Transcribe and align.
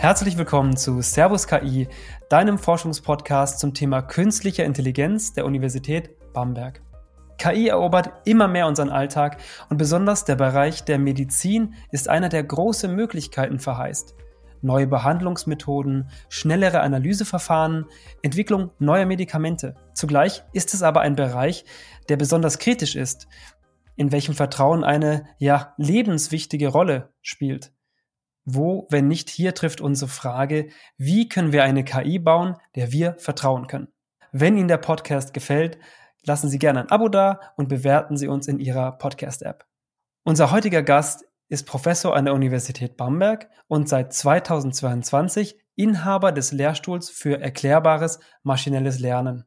Herzlich 0.00 0.38
willkommen 0.38 0.78
zu 0.78 1.02
Servus 1.02 1.46
KI, 1.46 1.86
deinem 2.30 2.56
Forschungspodcast 2.56 3.60
zum 3.60 3.74
Thema 3.74 4.00
künstliche 4.00 4.62
Intelligenz 4.62 5.34
der 5.34 5.44
Universität 5.44 6.32
Bamberg. 6.32 6.80
KI 7.36 7.68
erobert 7.68 8.10
immer 8.24 8.48
mehr 8.48 8.66
unseren 8.66 8.88
Alltag 8.88 9.42
und 9.68 9.76
besonders 9.76 10.24
der 10.24 10.36
Bereich 10.36 10.84
der 10.84 10.98
Medizin 10.98 11.74
ist 11.90 12.08
einer, 12.08 12.30
der 12.30 12.42
große 12.42 12.88
Möglichkeiten 12.88 13.58
verheißt. 13.58 14.14
Neue 14.62 14.86
Behandlungsmethoden, 14.86 16.08
schnellere 16.30 16.80
Analyseverfahren, 16.80 17.84
Entwicklung 18.22 18.70
neuer 18.78 19.04
Medikamente. 19.04 19.74
Zugleich 19.92 20.42
ist 20.54 20.72
es 20.72 20.82
aber 20.82 21.02
ein 21.02 21.14
Bereich, 21.14 21.66
der 22.08 22.16
besonders 22.16 22.58
kritisch 22.58 22.96
ist, 22.96 23.28
in 23.96 24.12
welchem 24.12 24.32
Vertrauen 24.32 24.82
eine 24.82 25.26
ja 25.36 25.74
lebenswichtige 25.76 26.68
Rolle 26.68 27.10
spielt. 27.20 27.70
Wo, 28.44 28.86
wenn 28.90 29.08
nicht 29.08 29.28
hier, 29.30 29.54
trifft 29.54 29.80
unsere 29.80 30.10
Frage, 30.10 30.68
wie 30.96 31.28
können 31.28 31.52
wir 31.52 31.64
eine 31.64 31.84
KI 31.84 32.18
bauen, 32.18 32.56
der 32.74 32.92
wir 32.92 33.14
vertrauen 33.18 33.66
können? 33.66 33.88
Wenn 34.32 34.56
Ihnen 34.56 34.68
der 34.68 34.78
Podcast 34.78 35.34
gefällt, 35.34 35.78
lassen 36.24 36.48
Sie 36.48 36.58
gerne 36.58 36.80
ein 36.80 36.90
Abo 36.90 37.08
da 37.08 37.40
und 37.56 37.68
bewerten 37.68 38.16
Sie 38.16 38.28
uns 38.28 38.48
in 38.48 38.58
Ihrer 38.58 38.92
Podcast-App. 38.92 39.66
Unser 40.24 40.50
heutiger 40.50 40.82
Gast 40.82 41.24
ist 41.48 41.66
Professor 41.66 42.14
an 42.14 42.26
der 42.26 42.34
Universität 42.34 42.96
Bamberg 42.96 43.48
und 43.66 43.88
seit 43.88 44.12
2022 44.12 45.58
Inhaber 45.74 46.32
des 46.32 46.52
Lehrstuhls 46.52 47.10
für 47.10 47.40
erklärbares 47.40 48.20
maschinelles 48.42 49.00
Lernen. 49.00 49.44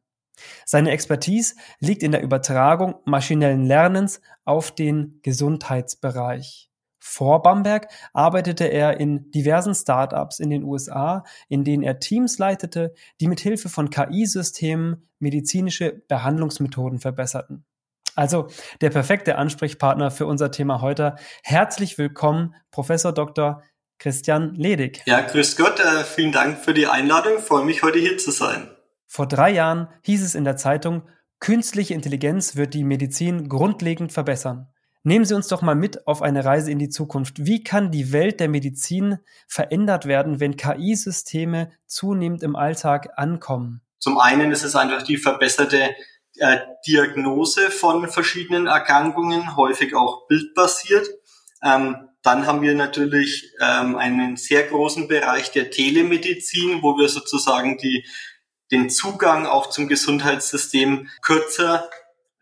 Seine 0.66 0.90
Expertise 0.90 1.54
liegt 1.78 2.02
in 2.02 2.12
der 2.12 2.22
Übertragung 2.22 2.96
maschinellen 3.04 3.64
Lernens 3.64 4.20
auf 4.44 4.74
den 4.74 5.20
Gesundheitsbereich. 5.22 6.70
Vor 7.06 7.42
Bamberg 7.42 7.88
arbeitete 8.14 8.64
er 8.64 8.98
in 8.98 9.30
diversen 9.30 9.74
Startups 9.74 10.40
in 10.40 10.48
den 10.48 10.64
USA, 10.64 11.22
in 11.50 11.62
denen 11.62 11.82
er 11.82 12.00
Teams 12.00 12.38
leitete, 12.38 12.94
die 13.20 13.28
mit 13.28 13.40
Hilfe 13.40 13.68
von 13.68 13.90
KI-Systemen 13.90 15.06
medizinische 15.18 16.02
Behandlungsmethoden 16.08 17.00
verbesserten. 17.00 17.66
Also 18.14 18.48
der 18.80 18.88
perfekte 18.88 19.36
Ansprechpartner 19.36 20.10
für 20.10 20.24
unser 20.24 20.50
Thema 20.50 20.80
heute. 20.80 21.16
Herzlich 21.42 21.98
willkommen, 21.98 22.54
Professor 22.70 23.12
Dr. 23.12 23.62
Christian 23.98 24.54
Ledig. 24.54 25.02
Ja, 25.04 25.20
grüß 25.20 25.58
Gott, 25.58 25.80
äh, 25.80 26.04
vielen 26.04 26.32
Dank 26.32 26.58
für 26.58 26.72
die 26.72 26.86
Einladung. 26.86 27.38
Freue 27.38 27.66
mich, 27.66 27.82
heute 27.82 27.98
hier 27.98 28.16
zu 28.16 28.30
sein. 28.30 28.70
Vor 29.06 29.28
drei 29.28 29.50
Jahren 29.50 29.88
hieß 30.04 30.24
es 30.24 30.34
in 30.34 30.44
der 30.44 30.56
Zeitung, 30.56 31.02
künstliche 31.38 31.92
Intelligenz 31.92 32.56
wird 32.56 32.72
die 32.72 32.82
Medizin 32.82 33.50
grundlegend 33.50 34.10
verbessern. 34.10 34.68
Nehmen 35.06 35.26
Sie 35.26 35.34
uns 35.34 35.48
doch 35.48 35.60
mal 35.60 35.74
mit 35.74 36.06
auf 36.06 36.22
eine 36.22 36.46
Reise 36.46 36.70
in 36.70 36.78
die 36.78 36.88
Zukunft. 36.88 37.44
Wie 37.44 37.62
kann 37.62 37.90
die 37.90 38.10
Welt 38.10 38.40
der 38.40 38.48
Medizin 38.48 39.18
verändert 39.46 40.06
werden, 40.06 40.40
wenn 40.40 40.56
KI-Systeme 40.56 41.70
zunehmend 41.86 42.42
im 42.42 42.56
Alltag 42.56 43.10
ankommen? 43.16 43.82
Zum 43.98 44.18
einen 44.18 44.50
ist 44.50 44.64
es 44.64 44.74
einfach 44.74 45.02
die 45.02 45.18
verbesserte 45.18 45.94
äh, 46.38 46.58
Diagnose 46.86 47.70
von 47.70 48.08
verschiedenen 48.08 48.66
Erkrankungen, 48.66 49.56
häufig 49.56 49.94
auch 49.94 50.26
bildbasiert. 50.26 51.06
Ähm, 51.62 52.08
dann 52.22 52.46
haben 52.46 52.62
wir 52.62 52.74
natürlich 52.74 53.52
ähm, 53.60 53.96
einen 53.96 54.38
sehr 54.38 54.62
großen 54.62 55.06
Bereich 55.06 55.52
der 55.52 55.70
Telemedizin, 55.70 56.82
wo 56.82 56.96
wir 56.96 57.10
sozusagen 57.10 57.76
die, 57.76 58.06
den 58.72 58.88
Zugang 58.88 59.44
auch 59.44 59.68
zum 59.68 59.86
Gesundheitssystem 59.86 61.10
kürzer 61.20 61.90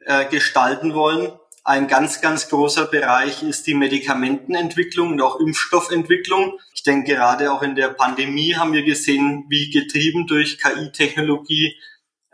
äh, 0.06 0.26
gestalten 0.26 0.94
wollen. 0.94 1.32
Ein 1.64 1.86
ganz, 1.86 2.20
ganz 2.20 2.48
großer 2.48 2.86
Bereich 2.86 3.44
ist 3.44 3.68
die 3.68 3.74
Medikamentenentwicklung 3.74 5.12
und 5.12 5.22
auch 5.22 5.38
Impfstoffentwicklung. 5.38 6.58
Ich 6.74 6.82
denke, 6.82 7.14
gerade 7.14 7.52
auch 7.52 7.62
in 7.62 7.76
der 7.76 7.88
Pandemie 7.88 8.56
haben 8.56 8.72
wir 8.72 8.82
gesehen, 8.82 9.44
wie 9.48 9.70
getrieben 9.70 10.26
durch 10.26 10.58
KI-Technologie 10.58 11.76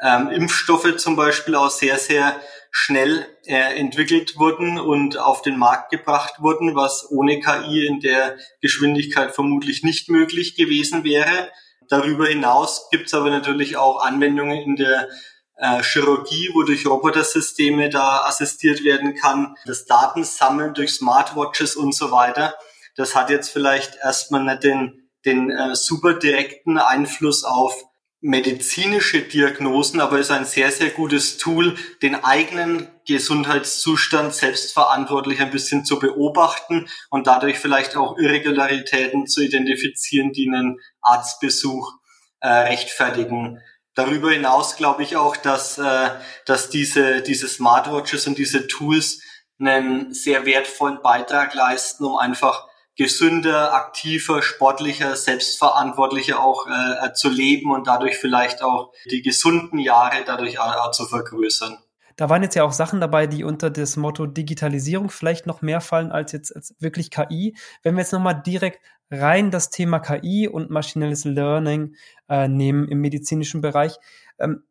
ähm, 0.00 0.30
Impfstoffe 0.30 0.96
zum 0.96 1.16
Beispiel 1.16 1.56
auch 1.56 1.70
sehr, 1.70 1.98
sehr 1.98 2.40
schnell 2.70 3.26
äh, 3.44 3.78
entwickelt 3.78 4.38
wurden 4.38 4.78
und 4.78 5.18
auf 5.18 5.42
den 5.42 5.58
Markt 5.58 5.90
gebracht 5.90 6.40
wurden, 6.40 6.74
was 6.74 7.10
ohne 7.10 7.40
KI 7.40 7.86
in 7.86 8.00
der 8.00 8.38
Geschwindigkeit 8.62 9.34
vermutlich 9.34 9.82
nicht 9.82 10.08
möglich 10.08 10.56
gewesen 10.56 11.04
wäre. 11.04 11.50
Darüber 11.90 12.26
hinaus 12.26 12.88
gibt 12.90 13.08
es 13.08 13.14
aber 13.14 13.28
natürlich 13.28 13.76
auch 13.76 14.02
Anwendungen 14.02 14.58
in 14.58 14.76
der 14.76 15.08
äh, 15.58 15.82
Chirurgie, 15.82 16.50
wo 16.54 16.62
durch 16.62 16.86
Robotersysteme 16.86 17.90
da 17.90 18.22
assistiert 18.24 18.84
werden 18.84 19.14
kann, 19.14 19.56
das 19.66 19.86
Datensammeln 19.86 20.74
durch 20.74 20.92
Smartwatches 20.92 21.76
und 21.76 21.94
so 21.94 22.10
weiter. 22.10 22.54
Das 22.96 23.14
hat 23.14 23.30
jetzt 23.30 23.50
vielleicht 23.50 23.96
erstmal 24.02 24.44
nicht 24.44 24.64
den, 24.64 25.10
den 25.24 25.50
äh, 25.50 25.74
super 25.74 26.14
direkten 26.14 26.78
Einfluss 26.78 27.44
auf 27.44 27.74
medizinische 28.20 29.22
Diagnosen, 29.22 30.00
aber 30.00 30.18
ist 30.18 30.30
ein 30.30 30.44
sehr, 30.44 30.72
sehr 30.72 30.90
gutes 30.90 31.38
Tool, 31.38 31.76
den 32.02 32.16
eigenen 32.16 32.88
Gesundheitszustand 33.06 34.34
selbstverantwortlich 34.34 35.40
ein 35.40 35.52
bisschen 35.52 35.84
zu 35.84 36.00
beobachten 36.00 36.88
und 37.10 37.28
dadurch 37.28 37.58
vielleicht 37.58 37.96
auch 37.96 38.18
Irregularitäten 38.18 39.28
zu 39.28 39.42
identifizieren, 39.42 40.32
die 40.32 40.48
einen 40.48 40.80
Arztbesuch 41.00 41.92
äh, 42.40 42.48
rechtfertigen. 42.48 43.60
Darüber 43.98 44.30
hinaus 44.30 44.76
glaube 44.76 45.02
ich 45.02 45.16
auch, 45.16 45.36
dass, 45.36 45.76
äh, 45.76 46.10
dass 46.46 46.70
diese, 46.70 47.20
diese 47.20 47.48
Smartwatches 47.48 48.28
und 48.28 48.38
diese 48.38 48.68
Tools 48.68 49.20
einen 49.58 50.14
sehr 50.14 50.46
wertvollen 50.46 51.02
Beitrag 51.02 51.52
leisten, 51.52 52.04
um 52.04 52.16
einfach 52.16 52.68
gesünder, 52.94 53.74
aktiver, 53.74 54.40
sportlicher, 54.40 55.16
selbstverantwortlicher 55.16 56.38
auch 56.38 56.68
äh, 56.68 57.12
zu 57.12 57.28
leben 57.28 57.72
und 57.72 57.88
dadurch 57.88 58.18
vielleicht 58.18 58.62
auch 58.62 58.92
die 59.10 59.20
gesunden 59.20 59.80
Jahre 59.80 60.22
dadurch 60.24 60.60
auch 60.60 60.92
zu 60.92 61.04
vergrößern. 61.04 61.76
Da 62.14 62.28
waren 62.28 62.44
jetzt 62.44 62.54
ja 62.54 62.62
auch 62.62 62.72
Sachen 62.72 63.00
dabei, 63.00 63.26
die 63.26 63.42
unter 63.42 63.68
das 63.68 63.96
Motto 63.96 64.26
Digitalisierung 64.26 65.10
vielleicht 65.10 65.46
noch 65.46 65.60
mehr 65.60 65.80
fallen 65.80 66.12
als 66.12 66.30
jetzt 66.30 66.54
als 66.54 66.76
wirklich 66.78 67.10
KI. 67.10 67.56
Wenn 67.82 67.96
wir 67.96 68.02
jetzt 68.02 68.12
nochmal 68.12 68.40
direkt 68.44 68.80
rein 69.10 69.50
das 69.50 69.70
Thema 69.70 69.98
KI 70.00 70.48
und 70.48 70.70
maschinelles 70.70 71.24
Learning 71.24 71.94
äh, 72.28 72.48
nehmen 72.48 72.88
im 72.88 73.00
medizinischen 73.00 73.60
Bereich. 73.60 73.96
Ähm, 74.38 74.62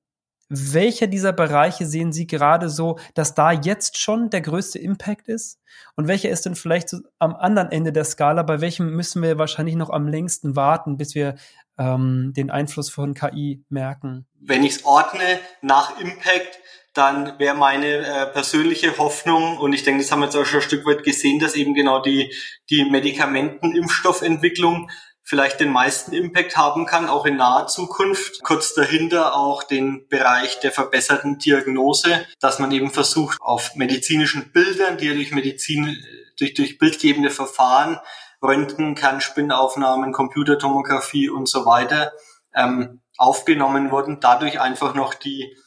welcher 0.50 1.08
dieser 1.08 1.34
Bereiche 1.34 1.86
sehen 1.86 2.14
Sie 2.14 2.26
gerade 2.26 2.70
so, 2.70 2.98
dass 3.16 3.34
da 3.34 3.52
jetzt 3.52 3.98
schon 3.98 4.30
der 4.30 4.42
größte 4.42 4.80
Impact 4.80 5.28
ist? 5.28 5.60
Und 5.96 6.08
welcher 6.08 6.30
ist 6.30 6.46
denn 6.46 6.56
vielleicht 6.56 6.88
so 6.88 7.00
am 7.20 7.36
anderen 7.36 7.70
Ende 7.70 7.92
der 7.92 8.06
Skala? 8.06 8.44
Bei 8.44 8.62
welchem 8.62 8.96
müssen 8.96 9.22
wir 9.22 9.38
wahrscheinlich 9.38 9.76
noch 9.76 9.90
am 9.90 10.08
längsten 10.08 10.56
warten, 10.56 10.96
bis 10.96 11.16
wir 11.16 11.36
ähm, 11.78 12.32
den 12.36 12.50
Einfluss 12.50 12.90
von 12.90 13.14
KI 13.14 13.64
merken? 13.68 14.26
Wenn 14.40 14.64
ich 14.64 14.78
es 14.78 14.86
ordne 14.86 15.40
nach 15.62 16.00
Impact, 16.00 16.60
dann 16.98 17.38
wäre 17.40 17.56
meine 17.56 17.88
äh, 17.88 18.26
persönliche 18.28 18.98
Hoffnung, 18.98 19.58
und 19.58 19.74
ich 19.74 19.84
denke, 19.84 20.02
das 20.02 20.12
haben 20.12 20.22
wir 20.22 20.26
jetzt 20.26 20.36
auch 20.36 20.46
schon 20.46 20.60
ein 20.60 20.64
Stück 20.64 20.86
weit 20.86 21.04
gesehen, 21.04 21.40
dass 21.40 21.56
eben 21.56 21.74
genau 21.74 22.02
die, 22.02 22.34
die 22.70 22.86
Medikamenten-Impfstoffentwicklung 22.86 24.90
vielleicht 25.24 25.60
den 25.60 25.72
meisten 25.72 26.14
Impact 26.14 26.56
haben 26.56 26.86
kann, 26.86 27.10
auch 27.10 27.26
in 27.26 27.36
naher 27.36 27.68
Zukunft. 27.68 28.42
Kurz 28.44 28.74
dahinter 28.74 29.36
auch 29.36 29.64
den 29.64 30.08
Bereich 30.08 30.62
der 30.62 30.72
verbesserten 30.72 31.38
Diagnose, 31.38 32.26
dass 32.40 32.60
man 32.60 32.72
eben 32.72 32.92
versucht, 32.92 33.38
auf 33.42 33.76
medizinischen 33.76 34.54
Bildern, 34.54 34.98
die 34.98 35.08
ja 35.08 35.14
durch 35.14 35.32
Medizin, 35.32 35.98
durch, 36.40 36.54
durch 36.54 36.78
bildgebende 36.78 37.30
Verfahren, 37.30 38.00
Röntgen, 38.42 38.96
Kernspinnaufnahmen, 38.96 40.14
Computertomographie 40.14 41.30
und 41.30 41.50
so 41.50 41.66
weiter, 41.66 42.14
ähm, 42.56 43.02
aufgenommen 43.18 43.92
wurden, 43.92 44.22
dadurch 44.22 44.62
einfach 44.62 44.94
noch 44.94 45.14
die 45.14 45.58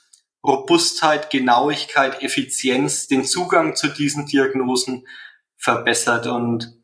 Robustheit, 0.45 1.31
Genauigkeit, 1.31 2.23
Effizienz, 2.23 3.07
den 3.09 3.25
Zugang 3.25 3.77
zu 3.77 3.89
diesen 3.89 4.27
Diagnosen 4.27 5.07
verbessert. 5.57 6.27
Und 6.27 6.75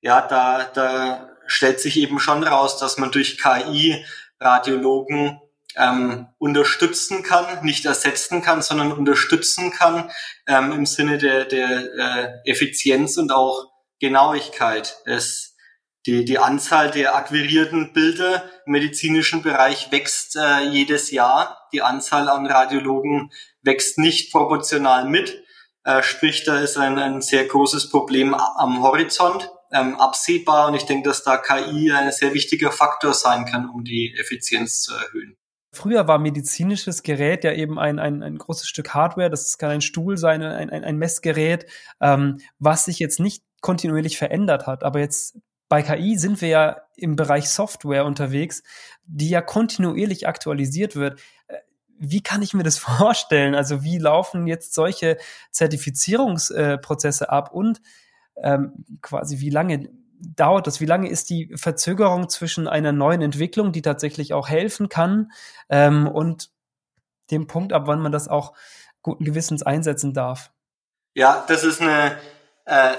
ja, 0.00 0.20
da, 0.20 0.64
da 0.64 1.30
stellt 1.46 1.80
sich 1.80 1.96
eben 1.96 2.20
schon 2.20 2.44
raus, 2.44 2.78
dass 2.78 2.98
man 2.98 3.10
durch 3.10 3.38
KI 3.38 4.04
Radiologen 4.40 5.40
ähm, 5.76 6.28
unterstützen 6.38 7.22
kann, 7.22 7.64
nicht 7.64 7.84
ersetzen 7.84 8.42
kann, 8.42 8.62
sondern 8.62 8.92
unterstützen 8.92 9.70
kann 9.70 10.10
ähm, 10.46 10.72
im 10.72 10.86
Sinne 10.86 11.18
der, 11.18 11.44
der 11.44 12.42
äh, 12.44 12.50
Effizienz 12.50 13.16
und 13.16 13.32
auch 13.32 13.70
Genauigkeit. 13.98 14.96
Es 15.04 15.52
die, 16.06 16.24
die 16.24 16.38
Anzahl 16.38 16.90
der 16.90 17.14
akquirierten 17.14 17.92
Bilder 17.92 18.50
im 18.66 18.72
medizinischen 18.72 19.42
Bereich 19.42 19.92
wächst 19.92 20.36
äh, 20.36 20.62
jedes 20.68 21.10
Jahr. 21.12 21.61
Die 21.72 21.82
Anzahl 21.82 22.28
an 22.28 22.46
Radiologen 22.46 23.30
wächst 23.62 23.98
nicht 23.98 24.32
proportional 24.32 25.08
mit. 25.08 25.42
Äh, 25.84 26.02
sprich, 26.02 26.44
da 26.44 26.58
ist 26.60 26.76
ein, 26.76 26.98
ein 26.98 27.20
sehr 27.20 27.46
großes 27.46 27.90
Problem 27.90 28.34
am 28.34 28.82
Horizont 28.82 29.50
ähm, 29.72 29.96
absehbar. 29.96 30.68
Und 30.68 30.74
ich 30.74 30.84
denke, 30.84 31.08
dass 31.08 31.24
da 31.24 31.36
KI 31.36 31.92
ein 31.92 32.12
sehr 32.12 32.34
wichtiger 32.34 32.70
Faktor 32.70 33.14
sein 33.14 33.46
kann, 33.46 33.68
um 33.68 33.84
die 33.84 34.14
Effizienz 34.18 34.82
zu 34.82 34.94
erhöhen. 34.94 35.36
Früher 35.74 36.06
war 36.06 36.18
medizinisches 36.18 37.02
Gerät 37.02 37.44
ja 37.44 37.52
eben 37.52 37.78
ein, 37.78 37.98
ein, 37.98 38.22
ein 38.22 38.36
großes 38.36 38.68
Stück 38.68 38.92
Hardware, 38.92 39.30
das 39.30 39.56
kann 39.56 39.70
ein 39.70 39.80
Stuhl 39.80 40.18
sein, 40.18 40.42
ein, 40.42 40.68
ein, 40.68 40.84
ein 40.84 40.96
Messgerät, 40.98 41.64
ähm, 42.00 42.40
was 42.58 42.84
sich 42.84 42.98
jetzt 42.98 43.20
nicht 43.20 43.42
kontinuierlich 43.62 44.18
verändert 44.18 44.66
hat. 44.66 44.84
Aber 44.84 45.00
jetzt 45.00 45.38
bei 45.72 45.82
KI 45.82 46.18
sind 46.18 46.42
wir 46.42 46.48
ja 46.48 46.82
im 46.96 47.16
Bereich 47.16 47.48
Software 47.48 48.04
unterwegs, 48.04 48.62
die 49.06 49.30
ja 49.30 49.40
kontinuierlich 49.40 50.28
aktualisiert 50.28 50.96
wird. 50.96 51.18
Äh, 51.46 51.60
wie 51.98 52.22
kann 52.22 52.42
ich 52.42 52.52
mir 52.52 52.62
das 52.62 52.76
vorstellen? 52.98 53.54
Also 53.54 53.82
wie 53.82 53.96
laufen 53.96 54.46
jetzt 54.46 54.74
solche 54.74 55.16
Zertifizierungsprozesse 55.50 57.30
ab 57.30 57.54
und 57.54 57.80
ähm, 58.36 58.84
quasi 59.00 59.40
wie 59.40 59.48
lange 59.48 59.88
dauert 60.20 60.66
das? 60.66 60.82
Wie 60.82 60.84
lange 60.84 61.08
ist 61.08 61.30
die 61.30 61.50
Verzögerung 61.56 62.28
zwischen 62.28 62.68
einer 62.68 62.92
neuen 62.92 63.22
Entwicklung, 63.22 63.72
die 63.72 63.80
tatsächlich 63.80 64.34
auch 64.34 64.50
helfen 64.50 64.90
kann, 64.90 65.32
ähm, 65.70 66.06
und 66.06 66.50
dem 67.30 67.46
Punkt, 67.46 67.72
ab 67.72 67.84
wann 67.86 68.02
man 68.02 68.12
das 68.12 68.28
auch 68.28 68.52
guten 69.00 69.24
Gewissens 69.24 69.62
einsetzen 69.62 70.12
darf? 70.12 70.52
Ja, 71.14 71.46
das 71.48 71.64
ist 71.64 71.80
eine 71.80 72.18
äh, 72.66 72.92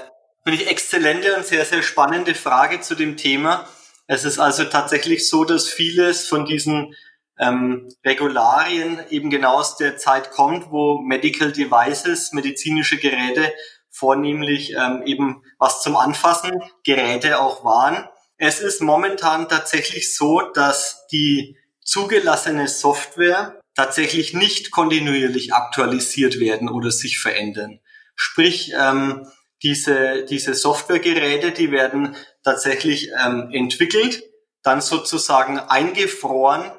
finde 0.44 0.62
ich 0.62 0.70
exzellente 0.70 1.34
und 1.36 1.46
sehr, 1.46 1.64
sehr 1.64 1.82
spannende 1.82 2.34
Frage 2.34 2.80
zu 2.80 2.94
dem 2.94 3.16
Thema. 3.16 3.66
Es 4.06 4.24
ist 4.24 4.38
also 4.38 4.64
tatsächlich 4.64 5.28
so, 5.28 5.44
dass 5.44 5.68
vieles 5.68 6.28
von 6.28 6.44
diesen 6.44 6.94
ähm, 7.38 7.88
Regularien 8.04 9.00
eben 9.08 9.30
genau 9.30 9.56
aus 9.56 9.76
der 9.76 9.96
Zeit 9.96 10.30
kommt, 10.30 10.70
wo 10.70 10.98
Medical 10.98 11.50
Devices, 11.50 12.32
medizinische 12.32 12.98
Geräte 12.98 13.52
vornehmlich 13.90 14.74
ähm, 14.74 15.02
eben 15.06 15.42
was 15.58 15.82
zum 15.82 15.96
Anfassen, 15.96 16.62
Geräte 16.84 17.40
auch 17.40 17.64
waren. 17.64 18.08
Es 18.36 18.60
ist 18.60 18.82
momentan 18.82 19.48
tatsächlich 19.48 20.14
so, 20.14 20.40
dass 20.40 21.06
die 21.10 21.56
zugelassene 21.82 22.68
Software 22.68 23.60
tatsächlich 23.74 24.34
nicht 24.34 24.70
kontinuierlich 24.70 25.54
aktualisiert 25.54 26.38
werden 26.38 26.68
oder 26.68 26.90
sich 26.90 27.18
verändern. 27.18 27.80
Sprich, 28.14 28.72
ähm, 28.78 29.26
diese, 29.64 30.24
diese 30.24 30.54
Softwaregeräte, 30.54 31.50
die 31.50 31.70
werden 31.72 32.14
tatsächlich 32.44 33.10
ähm, 33.24 33.50
entwickelt, 33.52 34.22
dann 34.62 34.80
sozusagen 34.80 35.58
eingefroren, 35.58 36.70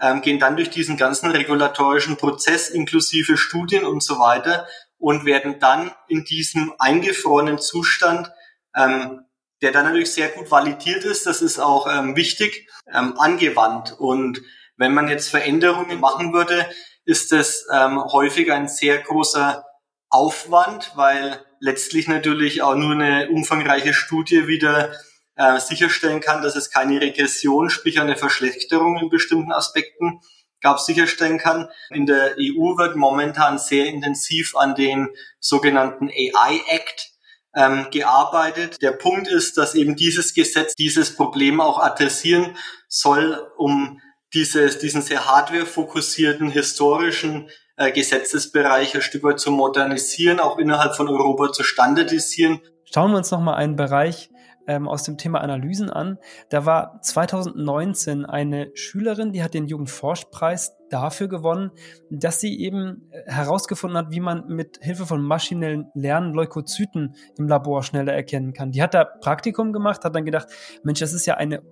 ähm, 0.00 0.22
gehen 0.22 0.40
dann 0.40 0.56
durch 0.56 0.70
diesen 0.70 0.96
ganzen 0.96 1.30
regulatorischen 1.30 2.16
Prozess 2.16 2.70
inklusive 2.70 3.36
Studien 3.36 3.84
und 3.84 4.02
so 4.02 4.18
weiter 4.18 4.66
und 4.98 5.26
werden 5.26 5.58
dann 5.60 5.92
in 6.08 6.24
diesem 6.24 6.72
eingefrorenen 6.78 7.58
Zustand, 7.58 8.32
ähm, 8.74 9.26
der 9.60 9.72
dann 9.72 9.84
natürlich 9.84 10.12
sehr 10.12 10.28
gut 10.28 10.50
validiert 10.50 11.04
ist, 11.04 11.26
das 11.26 11.42
ist 11.42 11.58
auch 11.58 11.86
ähm, 11.86 12.16
wichtig, 12.16 12.70
ähm, 12.92 13.18
angewandt. 13.18 13.94
Und 13.98 14.40
wenn 14.78 14.94
man 14.94 15.08
jetzt 15.08 15.28
Veränderungen 15.28 16.00
machen 16.00 16.32
würde, 16.32 16.66
ist 17.04 17.32
es 17.32 17.66
ähm, 17.70 18.02
häufig 18.02 18.50
ein 18.50 18.68
sehr 18.68 18.98
großer 18.98 19.66
Aufwand, 20.08 20.92
weil 20.94 21.44
letztlich 21.60 22.08
natürlich 22.08 22.62
auch 22.62 22.74
nur 22.74 22.92
eine 22.92 23.28
umfangreiche 23.30 23.94
Studie 23.94 24.48
wieder 24.48 24.92
äh, 25.36 25.60
sicherstellen 25.60 26.20
kann, 26.20 26.42
dass 26.42 26.56
es 26.56 26.70
keine 26.70 27.00
Regression, 27.00 27.70
sprich 27.70 28.00
eine 28.00 28.16
Verschlechterung 28.16 28.98
in 28.98 29.10
bestimmten 29.10 29.52
Aspekten 29.52 30.20
gab, 30.60 30.80
sicherstellen 30.80 31.38
kann. 31.38 31.68
In 31.90 32.06
der 32.06 32.36
EU 32.38 32.76
wird 32.76 32.96
momentan 32.96 33.58
sehr 33.58 33.86
intensiv 33.86 34.56
an 34.56 34.74
den 34.74 35.08
sogenannten 35.38 36.08
AI 36.08 36.60
Act 36.68 37.12
ähm, 37.54 37.86
gearbeitet. 37.90 38.80
Der 38.82 38.92
Punkt 38.92 39.28
ist, 39.28 39.56
dass 39.56 39.74
eben 39.74 39.96
dieses 39.96 40.34
Gesetz 40.34 40.74
dieses 40.74 41.16
Problem 41.16 41.60
auch 41.60 41.78
adressieren 41.78 42.56
soll, 42.88 43.50
um 43.56 44.00
dieses, 44.32 44.78
diesen 44.78 45.02
sehr 45.02 45.26
hardware-fokussierten 45.26 46.50
historischen 46.50 47.50
äh, 47.80 47.92
Gesetzesbereich 47.92 48.94
ein 48.94 49.00
Stück 49.00 49.24
weit 49.24 49.40
zu 49.40 49.50
modernisieren, 49.50 50.38
auch 50.38 50.58
innerhalb 50.58 50.94
von 50.94 51.08
Europa 51.08 51.50
zu 51.50 51.62
standardisieren. 51.62 52.60
Schauen 52.84 53.10
wir 53.12 53.16
uns 53.16 53.30
nochmal 53.30 53.54
einen 53.54 53.74
Bereich 53.74 54.30
ähm, 54.66 54.86
aus 54.86 55.02
dem 55.04 55.16
Thema 55.16 55.40
Analysen 55.40 55.88
an. 55.88 56.18
Da 56.50 56.66
war 56.66 57.00
2019 57.00 58.26
eine 58.26 58.70
Schülerin, 58.74 59.32
die 59.32 59.42
hat 59.42 59.54
den 59.54 59.66
Jugendforschpreis 59.66 60.76
dafür 60.90 61.28
gewonnen, 61.28 61.70
dass 62.10 62.38
sie 62.38 62.60
eben 62.60 63.08
äh, 63.12 63.32
herausgefunden 63.32 63.96
hat, 63.96 64.10
wie 64.10 64.20
man 64.20 64.46
mit 64.48 64.78
Hilfe 64.82 65.06
von 65.06 65.22
maschinellen 65.22 65.86
Lernen 65.94 66.34
Leukozyten 66.34 67.14
im 67.38 67.48
Labor 67.48 67.82
schneller 67.82 68.12
erkennen 68.12 68.52
kann. 68.52 68.72
Die 68.72 68.82
hat 68.82 68.92
da 68.92 69.04
Praktikum 69.04 69.72
gemacht, 69.72 70.04
hat 70.04 70.14
dann 70.14 70.26
gedacht, 70.26 70.48
Mensch, 70.82 71.00
das 71.00 71.14
ist 71.14 71.24
ja 71.24 71.38
eine 71.38 71.62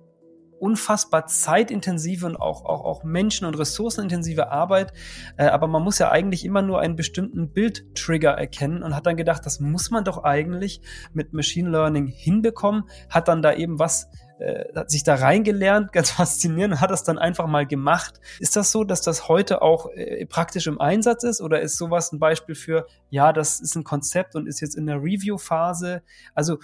unfassbar 0.61 1.27
zeitintensive 1.27 2.25
und 2.25 2.35
auch, 2.35 2.65
auch, 2.65 2.85
auch 2.85 3.03
menschen- 3.03 3.45
und 3.45 3.57
ressourcenintensive 3.57 4.51
Arbeit. 4.51 4.93
Äh, 5.37 5.45
aber 5.47 5.67
man 5.67 5.83
muss 5.83 5.99
ja 5.99 6.11
eigentlich 6.11 6.45
immer 6.45 6.61
nur 6.61 6.79
einen 6.79 6.95
bestimmten 6.95 7.51
Bildtrigger 7.51 8.31
erkennen 8.31 8.83
und 8.83 8.95
hat 8.95 9.05
dann 9.05 9.17
gedacht, 9.17 9.45
das 9.45 9.59
muss 9.59 9.91
man 9.91 10.03
doch 10.03 10.23
eigentlich 10.23 10.81
mit 11.13 11.33
Machine 11.33 11.69
Learning 11.69 12.07
hinbekommen, 12.07 12.83
hat 13.09 13.27
dann 13.27 13.41
da 13.41 13.53
eben 13.53 13.79
was 13.79 14.09
äh, 14.39 14.73
hat 14.73 14.89
sich 14.89 15.03
da 15.03 15.15
reingelernt, 15.15 15.91
ganz 15.93 16.11
faszinierend, 16.11 16.79
hat 16.79 16.91
das 16.91 17.03
dann 17.03 17.17
einfach 17.17 17.47
mal 17.47 17.67
gemacht. 17.67 18.19
Ist 18.39 18.55
das 18.55 18.71
so, 18.71 18.83
dass 18.83 19.01
das 19.01 19.27
heute 19.27 19.61
auch 19.61 19.89
äh, 19.91 20.25
praktisch 20.25 20.67
im 20.67 20.79
Einsatz 20.79 21.23
ist 21.23 21.41
oder 21.41 21.61
ist 21.61 21.77
sowas 21.77 22.11
ein 22.11 22.19
Beispiel 22.19 22.55
für, 22.55 22.87
ja, 23.09 23.33
das 23.33 23.59
ist 23.59 23.75
ein 23.75 23.83
Konzept 23.83 24.35
und 24.35 24.47
ist 24.47 24.61
jetzt 24.61 24.75
in 24.75 24.85
der 24.85 24.97
Review-Phase? 24.97 26.01
Also 26.33 26.57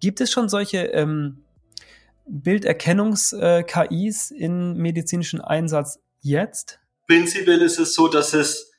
gibt 0.00 0.20
es 0.20 0.30
schon 0.30 0.48
solche 0.48 0.78
ähm, 0.78 1.44
Bilderkennungs-KIs 2.28 4.30
in 4.30 4.74
medizinischen 4.74 5.40
Einsatz 5.40 5.98
jetzt? 6.20 6.78
Prinzipiell 7.06 7.62
ist 7.62 7.78
es 7.78 7.94
so, 7.94 8.08
dass 8.08 8.34
es 8.34 8.72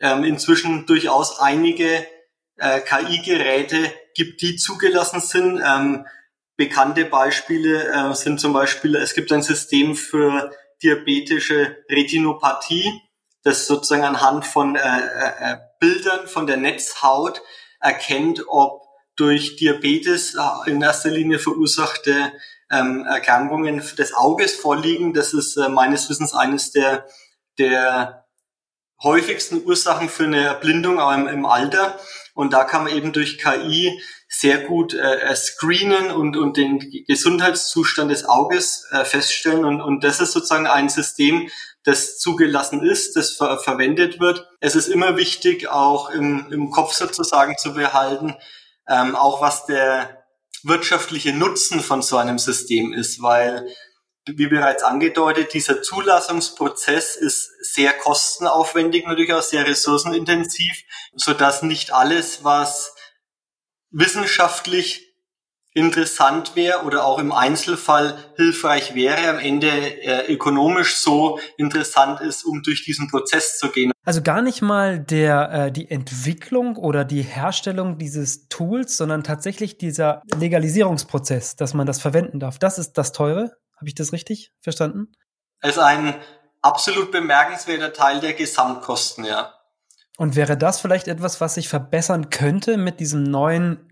ähm, 0.00 0.24
inzwischen 0.24 0.86
durchaus 0.86 1.38
einige 1.40 2.06
äh, 2.56 2.80
KI-Geräte 2.80 3.92
gibt, 4.14 4.42
die 4.42 4.56
zugelassen 4.56 5.20
sind. 5.20 5.62
Ähm, 5.64 6.06
bekannte 6.56 7.04
Beispiele 7.04 7.92
äh, 7.92 8.14
sind 8.14 8.40
zum 8.40 8.52
Beispiel, 8.52 8.96
es 8.96 9.14
gibt 9.14 9.32
ein 9.32 9.42
System 9.42 9.94
für 9.94 10.50
diabetische 10.82 11.84
Retinopathie, 11.90 13.02
das 13.42 13.66
sozusagen 13.66 14.04
anhand 14.04 14.46
von 14.46 14.76
äh, 14.76 14.80
äh, 14.80 15.52
äh 15.52 15.56
Bildern 15.78 16.26
von 16.26 16.46
der 16.46 16.56
Netzhaut 16.56 17.42
erkennt, 17.80 18.42
ob 18.48 18.82
durch 19.14 19.56
Diabetes 19.56 20.34
äh, 20.34 20.70
in 20.70 20.80
erster 20.80 21.10
Linie 21.10 21.38
verursachte 21.38 22.32
ähm, 22.70 23.04
Erkrankungen 23.04 23.82
des 23.96 24.14
Auges 24.14 24.54
vorliegen. 24.54 25.12
Das 25.12 25.32
ist 25.32 25.56
äh, 25.56 25.68
meines 25.68 26.08
Wissens 26.10 26.34
eines 26.34 26.72
der, 26.72 27.06
der 27.58 28.26
häufigsten 29.02 29.64
Ursachen 29.64 30.08
für 30.08 30.24
eine 30.24 30.44
Erblindung 30.44 30.98
im, 30.98 31.28
im 31.28 31.46
Alter. 31.46 31.98
Und 32.34 32.52
da 32.52 32.64
kann 32.64 32.84
man 32.84 32.92
eben 32.92 33.12
durch 33.12 33.38
KI 33.38 34.00
sehr 34.28 34.58
gut 34.58 34.94
äh, 34.94 35.34
screenen 35.34 36.10
und, 36.10 36.36
und 36.36 36.56
den 36.56 36.78
Gesundheitszustand 37.06 38.10
des 38.10 38.24
Auges 38.24 38.86
äh, 38.90 39.04
feststellen. 39.04 39.64
Und, 39.64 39.80
und 39.80 40.04
das 40.04 40.20
ist 40.20 40.32
sozusagen 40.32 40.66
ein 40.66 40.88
System, 40.88 41.48
das 41.84 42.18
zugelassen 42.18 42.82
ist, 42.82 43.14
das 43.14 43.32
ver 43.32 43.58
verwendet 43.58 44.18
wird. 44.18 44.48
Es 44.60 44.74
ist 44.74 44.88
immer 44.88 45.16
wichtig, 45.16 45.68
auch 45.68 46.10
im, 46.10 46.50
im 46.50 46.70
Kopf 46.70 46.92
sozusagen 46.92 47.56
zu 47.56 47.74
behalten, 47.74 48.34
ähm, 48.88 49.14
auch 49.14 49.40
was 49.40 49.66
der 49.66 50.15
wirtschaftliche 50.66 51.32
Nutzen 51.32 51.80
von 51.80 52.02
so 52.02 52.16
einem 52.16 52.38
System 52.38 52.92
ist, 52.92 53.22
weil 53.22 53.66
wie 54.26 54.48
bereits 54.48 54.82
angedeutet, 54.82 55.54
dieser 55.54 55.82
Zulassungsprozess 55.82 57.14
ist 57.14 57.48
sehr 57.62 57.92
kostenaufwendig, 57.92 59.06
natürlich 59.06 59.32
auch 59.32 59.42
sehr 59.42 59.66
ressourcenintensiv, 59.66 60.82
so 61.14 61.32
dass 61.32 61.62
nicht 61.62 61.92
alles, 61.92 62.42
was 62.42 62.92
wissenschaftlich 63.90 65.14
interessant 65.76 66.56
wäre 66.56 66.84
oder 66.84 67.04
auch 67.04 67.18
im 67.18 67.32
Einzelfall 67.32 68.16
hilfreich 68.36 68.94
wäre, 68.94 69.28
am 69.28 69.38
Ende 69.38 69.68
äh, 69.68 70.32
ökonomisch 70.32 70.96
so 70.96 71.38
interessant 71.58 72.22
ist, 72.22 72.44
um 72.44 72.62
durch 72.62 72.82
diesen 72.82 73.08
Prozess 73.08 73.58
zu 73.58 73.68
gehen. 73.68 73.92
Also 74.02 74.22
gar 74.22 74.40
nicht 74.40 74.62
mal 74.62 74.98
der 74.98 75.50
äh, 75.52 75.72
die 75.72 75.90
Entwicklung 75.90 76.76
oder 76.76 77.04
die 77.04 77.20
Herstellung 77.20 77.98
dieses 77.98 78.48
Tools, 78.48 78.96
sondern 78.96 79.22
tatsächlich 79.22 79.76
dieser 79.76 80.22
Legalisierungsprozess, 80.38 81.56
dass 81.56 81.74
man 81.74 81.86
das 81.86 82.00
verwenden 82.00 82.40
darf. 82.40 82.58
Das 82.58 82.78
ist 82.78 82.94
das 82.94 83.12
teure. 83.12 83.52
Habe 83.76 83.88
ich 83.88 83.94
das 83.94 84.14
richtig 84.14 84.52
verstanden? 84.62 85.12
Es 85.60 85.72
ist 85.72 85.78
ein 85.78 86.14
absolut 86.62 87.12
bemerkenswerter 87.12 87.92
Teil 87.92 88.20
der 88.20 88.32
Gesamtkosten, 88.32 89.26
ja. 89.26 89.52
Und 90.16 90.36
wäre 90.36 90.56
das 90.56 90.80
vielleicht 90.80 91.08
etwas, 91.08 91.42
was 91.42 91.56
sich 91.56 91.68
verbessern 91.68 92.30
könnte 92.30 92.78
mit 92.78 92.98
diesem 93.00 93.24
neuen 93.24 93.85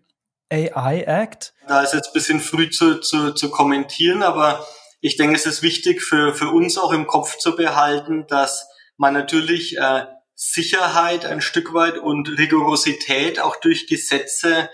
AI 0.51 1.03
Act? 1.07 1.55
Da 1.67 1.83
ist 1.83 1.95
jetzt 1.95 2.09
ein 2.09 2.13
bisschen 2.13 2.41
früh 2.41 2.71
zu, 2.71 3.01
zu, 3.01 3.33
zu 3.33 3.51
kommentieren, 3.51 4.23
aber 4.23 4.67
ich 5.01 5.17
denke, 5.17 5.37
es 5.37 5.47
ist 5.47 5.63
wichtig 5.63 6.03
für, 6.03 6.35
für 6.35 6.49
uns 6.49 6.79
auch 6.79 6.93
im 6.93 7.07
Kopf 7.07 7.37
zu 7.39 7.57
behalten, 7.57 8.27
dass 8.27 8.67
man 8.97 9.15
natürlich 9.15 9.77
äh, 9.79 10.07
Sicherheit 10.35 11.27
ein 11.27 11.41
Stück 11.41 11.75
weit 11.75 11.99
und 11.99 12.39
Rigorosität 12.39 13.41
auch 13.41 13.57
durch 13.57 13.87
Gesetze 13.87 14.71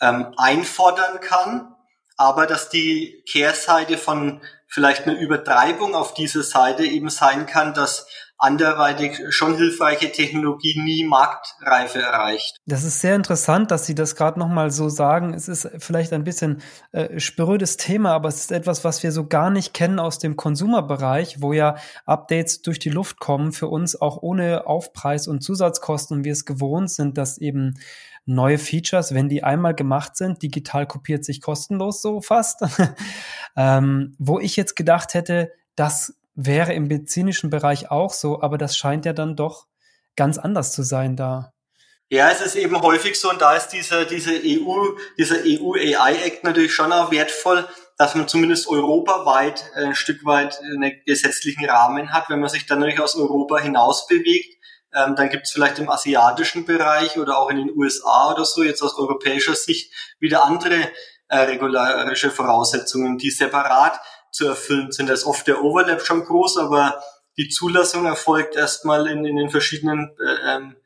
ähm, 0.00 0.34
einfordern 0.36 1.20
kann, 1.20 1.74
aber 2.16 2.46
dass 2.46 2.68
die 2.68 3.22
Kehrseite 3.30 3.98
von 3.98 4.42
vielleicht 4.68 5.06
einer 5.06 5.18
Übertreibung 5.18 5.94
auf 5.94 6.14
dieser 6.14 6.42
Seite 6.42 6.84
eben 6.84 7.08
sein 7.08 7.46
kann, 7.46 7.74
dass 7.74 8.06
anderweitig 8.44 9.18
schon 9.30 9.56
hilfreiche 9.56 10.12
Technologie 10.12 10.78
nie 10.78 11.04
Marktreife 11.04 12.00
erreicht. 12.00 12.60
Das 12.66 12.84
ist 12.84 13.00
sehr 13.00 13.16
interessant, 13.16 13.70
dass 13.70 13.86
Sie 13.86 13.94
das 13.94 14.16
gerade 14.16 14.38
nochmal 14.38 14.70
so 14.70 14.88
sagen. 14.88 15.32
Es 15.32 15.48
ist 15.48 15.70
vielleicht 15.78 16.12
ein 16.12 16.24
bisschen 16.24 16.60
äh, 16.92 17.18
sprödes 17.18 17.78
Thema, 17.78 18.12
aber 18.12 18.28
es 18.28 18.40
ist 18.40 18.52
etwas, 18.52 18.84
was 18.84 19.02
wir 19.02 19.12
so 19.12 19.26
gar 19.26 19.50
nicht 19.50 19.72
kennen 19.72 19.98
aus 19.98 20.18
dem 20.18 20.36
Konsumerbereich, 20.36 21.40
wo 21.40 21.52
ja 21.52 21.76
Updates 22.04 22.60
durch 22.60 22.78
die 22.78 22.90
Luft 22.90 23.18
kommen, 23.18 23.52
für 23.52 23.68
uns 23.68 24.00
auch 24.00 24.18
ohne 24.22 24.66
Aufpreis 24.66 25.26
und 25.26 25.42
Zusatzkosten 25.42 26.18
und 26.18 26.24
wir 26.24 26.32
es 26.32 26.44
gewohnt 26.44 26.90
sind, 26.90 27.16
dass 27.16 27.38
eben 27.38 27.78
neue 28.26 28.58
Features, 28.58 29.14
wenn 29.14 29.28
die 29.28 29.42
einmal 29.42 29.74
gemacht 29.74 30.16
sind, 30.16 30.42
digital 30.42 30.86
kopiert 30.86 31.24
sich 31.24 31.40
kostenlos 31.40 32.02
so 32.02 32.20
fast. 32.20 32.62
ähm, 33.56 34.14
wo 34.18 34.38
ich 34.38 34.56
jetzt 34.56 34.76
gedacht 34.76 35.14
hätte, 35.14 35.52
das 35.76 36.14
wäre 36.34 36.72
im 36.72 36.88
medizinischen 36.88 37.50
Bereich 37.50 37.90
auch 37.90 38.12
so, 38.12 38.42
aber 38.42 38.58
das 38.58 38.76
scheint 38.76 39.04
ja 39.04 39.12
dann 39.12 39.36
doch 39.36 39.66
ganz 40.16 40.38
anders 40.38 40.72
zu 40.72 40.82
sein 40.82 41.16
da. 41.16 41.52
Ja, 42.10 42.30
es 42.30 42.40
ist 42.40 42.54
eben 42.54 42.80
häufig 42.82 43.18
so 43.18 43.30
und 43.30 43.40
da 43.40 43.56
ist 43.56 43.68
dieser, 43.68 44.04
diese 44.04 44.32
EU, 44.32 44.90
dieser 45.18 45.36
EU 45.44 45.72
AI 45.74 46.16
Act 46.24 46.44
natürlich 46.44 46.74
schon 46.74 46.92
auch 46.92 47.10
wertvoll, 47.10 47.66
dass 47.96 48.14
man 48.14 48.28
zumindest 48.28 48.68
europaweit 48.68 49.64
ein 49.74 49.94
Stück 49.94 50.24
weit 50.24 50.60
einen 50.60 50.92
gesetzlichen 51.06 51.64
Rahmen 51.68 52.12
hat. 52.12 52.28
Wenn 52.28 52.40
man 52.40 52.50
sich 52.50 52.66
dann 52.66 52.80
natürlich 52.80 53.00
aus 53.00 53.16
Europa 53.16 53.58
hinaus 53.58 54.06
bewegt, 54.06 54.54
ähm, 54.94 55.16
dann 55.16 55.28
gibt 55.28 55.46
es 55.46 55.52
vielleicht 55.52 55.78
im 55.78 55.88
asiatischen 55.88 56.64
Bereich 56.64 57.18
oder 57.18 57.38
auch 57.38 57.50
in 57.50 57.56
den 57.56 57.76
USA 57.76 58.32
oder 58.32 58.44
so 58.44 58.62
jetzt 58.62 58.82
aus 58.82 58.96
europäischer 58.96 59.54
Sicht 59.54 59.92
wieder 60.20 60.44
andere 60.44 60.90
äh, 61.28 61.38
regularische 61.38 62.30
Voraussetzungen, 62.30 63.18
die 63.18 63.30
separat 63.30 63.98
zu 64.34 64.46
erfüllen 64.46 64.90
sind. 64.90 65.08
Da 65.08 65.14
ist 65.14 65.24
oft 65.24 65.46
der 65.46 65.62
Overlap 65.62 66.02
schon 66.02 66.24
groß, 66.24 66.58
aber 66.58 67.02
die 67.36 67.48
Zulassung 67.48 68.04
erfolgt 68.04 68.56
erstmal 68.56 69.06
in, 69.06 69.24
in 69.24 69.36
den 69.36 69.50
verschiedenen 69.50 70.10
äh, 70.20 70.56
ähm, 70.56 70.76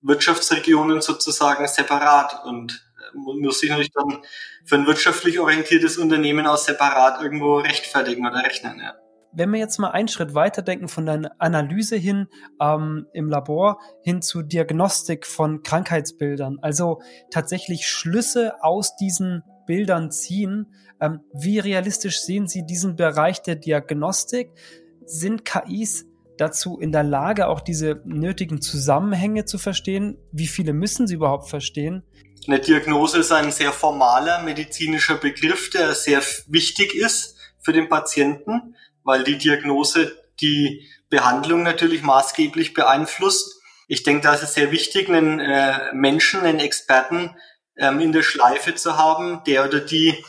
Wirtschaftsregionen 0.00 1.00
sozusagen 1.00 1.66
separat 1.66 2.44
und 2.44 2.88
äh, 3.14 3.16
muss 3.16 3.60
sich 3.60 3.70
natürlich 3.70 3.92
dann 3.92 4.22
für 4.64 4.76
ein 4.76 4.86
wirtschaftlich 4.86 5.40
orientiertes 5.40 5.98
Unternehmen 5.98 6.46
auch 6.46 6.56
separat 6.56 7.20
irgendwo 7.20 7.56
rechtfertigen 7.56 8.26
oder 8.26 8.44
rechnen. 8.44 8.78
Ja. 8.80 8.94
Wenn 9.32 9.52
wir 9.52 9.58
jetzt 9.58 9.78
mal 9.78 9.90
einen 9.90 10.08
Schritt 10.08 10.34
weiterdenken 10.34 10.88
von 10.88 11.04
der 11.04 11.32
Analyse 11.38 11.96
hin 11.96 12.28
ähm, 12.60 13.06
im 13.12 13.28
Labor 13.28 13.80
hin 14.02 14.22
zu 14.22 14.42
Diagnostik 14.42 15.26
von 15.26 15.62
Krankheitsbildern, 15.62 16.58
also 16.62 17.00
tatsächlich 17.30 17.88
Schlüsse 17.88 18.54
aus 18.62 18.96
diesen 18.96 19.42
Bildern 19.68 20.10
ziehen, 20.10 20.74
ähm, 21.00 21.20
wie 21.32 21.60
realistisch 21.60 22.22
sehen 22.22 22.48
Sie 22.48 22.66
diesen 22.66 22.96
Bereich 22.96 23.42
der 23.42 23.54
Diagnostik? 23.54 24.50
Sind 25.04 25.44
KIs 25.44 26.06
dazu 26.38 26.78
in 26.78 26.90
der 26.90 27.04
Lage, 27.04 27.48
auch 27.48 27.60
diese 27.60 28.00
nötigen 28.04 28.60
Zusammenhänge 28.60 29.44
zu 29.44 29.58
verstehen? 29.58 30.16
Wie 30.32 30.46
viele 30.46 30.72
müssen 30.72 31.06
sie 31.06 31.14
überhaupt 31.14 31.48
verstehen? 31.48 32.02
Eine 32.46 32.60
Diagnose 32.60 33.18
ist 33.18 33.30
ein 33.30 33.52
sehr 33.52 33.72
formaler 33.72 34.42
medizinischer 34.42 35.16
Begriff, 35.16 35.70
der 35.70 35.94
sehr 35.94 36.22
wichtig 36.46 36.94
ist 36.94 37.36
für 37.60 37.72
den 37.72 37.88
Patienten, 37.88 38.74
weil 39.04 39.22
die 39.22 39.36
Diagnose 39.36 40.16
die 40.40 40.88
Behandlung 41.10 41.62
natürlich 41.62 42.02
maßgeblich 42.02 42.72
beeinflusst. 42.72 43.60
Ich 43.86 44.02
denke, 44.02 44.22
da 44.22 44.34
ist 44.34 44.42
es 44.42 44.54
sehr 44.54 44.70
wichtig, 44.70 45.08
einen 45.08 45.40
äh, 45.40 45.92
Menschen, 45.92 46.40
einen 46.40 46.60
Experten 46.60 47.34
ähm, 47.78 48.00
in 48.00 48.12
der 48.12 48.22
Schleife 48.22 48.74
zu 48.74 48.96
haben, 48.96 49.42
der 49.46 49.64
oder 49.64 49.80
die 49.80 50.24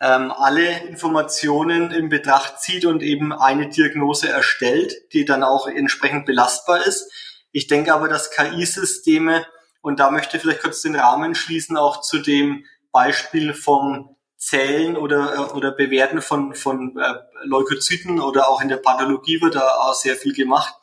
ähm, 0.00 0.32
alle 0.32 0.80
Informationen 0.86 1.90
in 1.90 2.08
Betracht 2.08 2.60
zieht 2.60 2.84
und 2.84 3.02
eben 3.02 3.32
eine 3.32 3.68
Diagnose 3.68 4.28
erstellt, 4.28 4.94
die 5.12 5.24
dann 5.24 5.42
auch 5.42 5.66
entsprechend 5.66 6.26
belastbar 6.26 6.84
ist. 6.84 7.10
Ich 7.52 7.68
denke 7.68 7.94
aber, 7.94 8.08
dass 8.08 8.30
KI-Systeme, 8.30 9.46
und 9.80 10.00
da 10.00 10.10
möchte 10.10 10.36
ich 10.36 10.42
vielleicht 10.42 10.62
kurz 10.62 10.82
den 10.82 10.96
Rahmen 10.96 11.34
schließen, 11.34 11.76
auch 11.76 12.00
zu 12.00 12.18
dem 12.18 12.64
Beispiel 12.90 13.54
vom 13.54 14.16
Zählen 14.36 14.96
oder, 14.96 15.34
äh, 15.34 15.38
oder 15.54 15.70
Bewerten 15.72 16.20
von, 16.20 16.54
von 16.54 16.98
äh, 16.98 17.14
Leukozyten 17.44 18.20
oder 18.20 18.48
auch 18.48 18.60
in 18.60 18.68
der 18.68 18.76
Pathologie 18.76 19.40
wird 19.40 19.54
da 19.54 19.66
auch 19.66 19.94
sehr 19.94 20.16
viel 20.16 20.34
gemacht, 20.34 20.74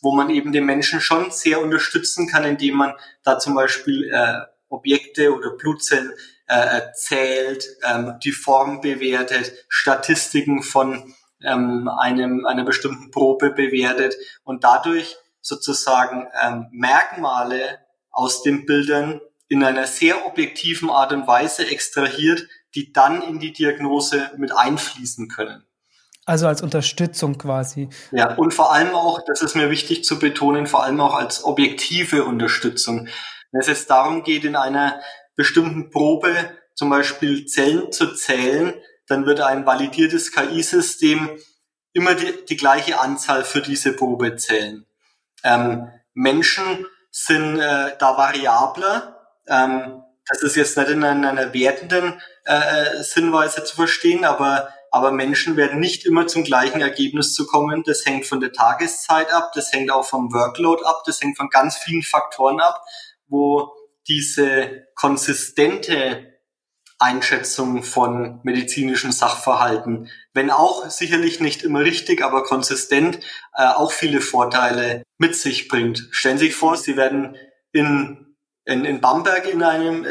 wo 0.00 0.12
man 0.12 0.30
eben 0.30 0.52
den 0.52 0.64
Menschen 0.64 1.00
schon 1.00 1.30
sehr 1.30 1.60
unterstützen 1.62 2.26
kann, 2.26 2.44
indem 2.44 2.76
man 2.76 2.94
da 3.22 3.38
zum 3.38 3.54
Beispiel 3.54 4.10
äh, 4.12 4.40
Objekte 4.68 5.34
oder 5.34 5.50
Blutzellen 5.50 6.12
äh, 6.46 6.80
zählt, 6.94 7.66
ähm, 7.84 8.14
die 8.22 8.32
Form 8.32 8.80
bewertet, 8.80 9.52
Statistiken 9.68 10.62
von 10.62 11.14
ähm, 11.42 11.88
einem, 11.88 12.46
einer 12.46 12.64
bestimmten 12.64 13.10
Probe 13.10 13.50
bewertet 13.50 14.16
und 14.44 14.64
dadurch 14.64 15.16
sozusagen 15.40 16.26
ähm, 16.42 16.66
Merkmale 16.72 17.78
aus 18.10 18.42
den 18.42 18.66
Bildern 18.66 19.20
in 19.48 19.62
einer 19.62 19.86
sehr 19.86 20.26
objektiven 20.26 20.90
Art 20.90 21.12
und 21.12 21.26
Weise 21.26 21.68
extrahiert, 21.68 22.48
die 22.74 22.92
dann 22.92 23.22
in 23.22 23.38
die 23.38 23.52
Diagnose 23.52 24.30
mit 24.36 24.52
einfließen 24.52 25.28
können. 25.28 25.64
Also 26.24 26.48
als 26.48 26.60
Unterstützung 26.60 27.38
quasi. 27.38 27.88
Ja, 28.10 28.34
und 28.34 28.52
vor 28.52 28.72
allem 28.72 28.94
auch, 28.96 29.20
das 29.24 29.42
ist 29.42 29.54
mir 29.54 29.70
wichtig 29.70 30.04
zu 30.04 30.18
betonen, 30.18 30.66
vor 30.66 30.82
allem 30.82 31.00
auch 31.00 31.14
als 31.14 31.44
objektive 31.44 32.24
Unterstützung. 32.24 33.06
Wenn 33.52 33.60
es 33.60 33.66
jetzt 33.66 33.90
darum 33.90 34.22
geht, 34.22 34.44
in 34.44 34.56
einer 34.56 35.00
bestimmten 35.36 35.90
Probe 35.90 36.50
zum 36.74 36.90
Beispiel 36.90 37.46
Zellen 37.46 37.92
zu 37.92 38.14
zählen, 38.14 38.74
dann 39.06 39.26
wird 39.26 39.40
ein 39.40 39.66
validiertes 39.66 40.32
KI-System 40.32 41.38
immer 41.92 42.14
die, 42.14 42.44
die, 42.46 42.56
gleiche 42.56 43.00
Anzahl 43.00 43.44
für 43.44 43.62
diese 43.62 43.94
Probe 43.94 44.36
zählen. 44.36 44.84
Ähm, 45.42 45.88
Menschen 46.12 46.86
sind 47.10 47.58
äh, 47.58 47.96
da 47.98 48.18
variabler. 48.18 49.16
Ähm, 49.48 50.02
das 50.28 50.42
ist 50.42 50.56
jetzt 50.56 50.76
nicht 50.76 50.90
in 50.90 51.04
einer, 51.04 51.54
wertenden 51.54 52.20
äh, 52.44 53.02
Sinnweise 53.02 53.64
zu 53.64 53.76
verstehen, 53.76 54.24
aber, 54.24 54.68
aber 54.90 55.12
Menschen 55.12 55.56
werden 55.56 55.80
nicht 55.80 56.04
immer 56.04 56.26
zum 56.26 56.44
gleichen 56.44 56.80
Ergebnis 56.80 57.32
zu 57.32 57.46
kommen. 57.46 57.82
Das 57.86 58.04
hängt 58.04 58.26
von 58.26 58.40
der 58.40 58.52
Tageszeit 58.52 59.32
ab, 59.32 59.52
das 59.54 59.72
hängt 59.72 59.90
auch 59.90 60.04
vom 60.04 60.32
Workload 60.32 60.84
ab, 60.84 61.02
das 61.06 61.20
hängt 61.20 61.36
von 61.38 61.48
ganz 61.48 61.78
vielen 61.78 62.02
Faktoren 62.02 62.60
ab, 62.60 62.84
wo 63.28 63.72
diese 64.08 64.86
konsistente 64.94 66.32
Einschätzung 66.98 67.82
von 67.82 68.40
medizinischen 68.42 69.12
Sachverhalten, 69.12 70.08
wenn 70.32 70.50
auch 70.50 70.88
sicherlich 70.88 71.40
nicht 71.40 71.62
immer 71.62 71.80
richtig, 71.80 72.22
aber 72.22 72.42
konsistent, 72.42 73.18
äh, 73.54 73.66
auch 73.66 73.92
viele 73.92 74.20
Vorteile 74.20 75.02
mit 75.18 75.36
sich 75.36 75.68
bringt. 75.68 76.08
Stellen 76.10 76.38
Sie 76.38 76.46
sich 76.46 76.54
vor, 76.54 76.76
Sie 76.76 76.96
werden 76.96 77.36
in, 77.72 78.36
in, 78.64 78.84
in 78.86 79.00
Bamberg 79.00 79.46
in 79.52 79.62
einem 79.62 80.04
äh, 80.04 80.08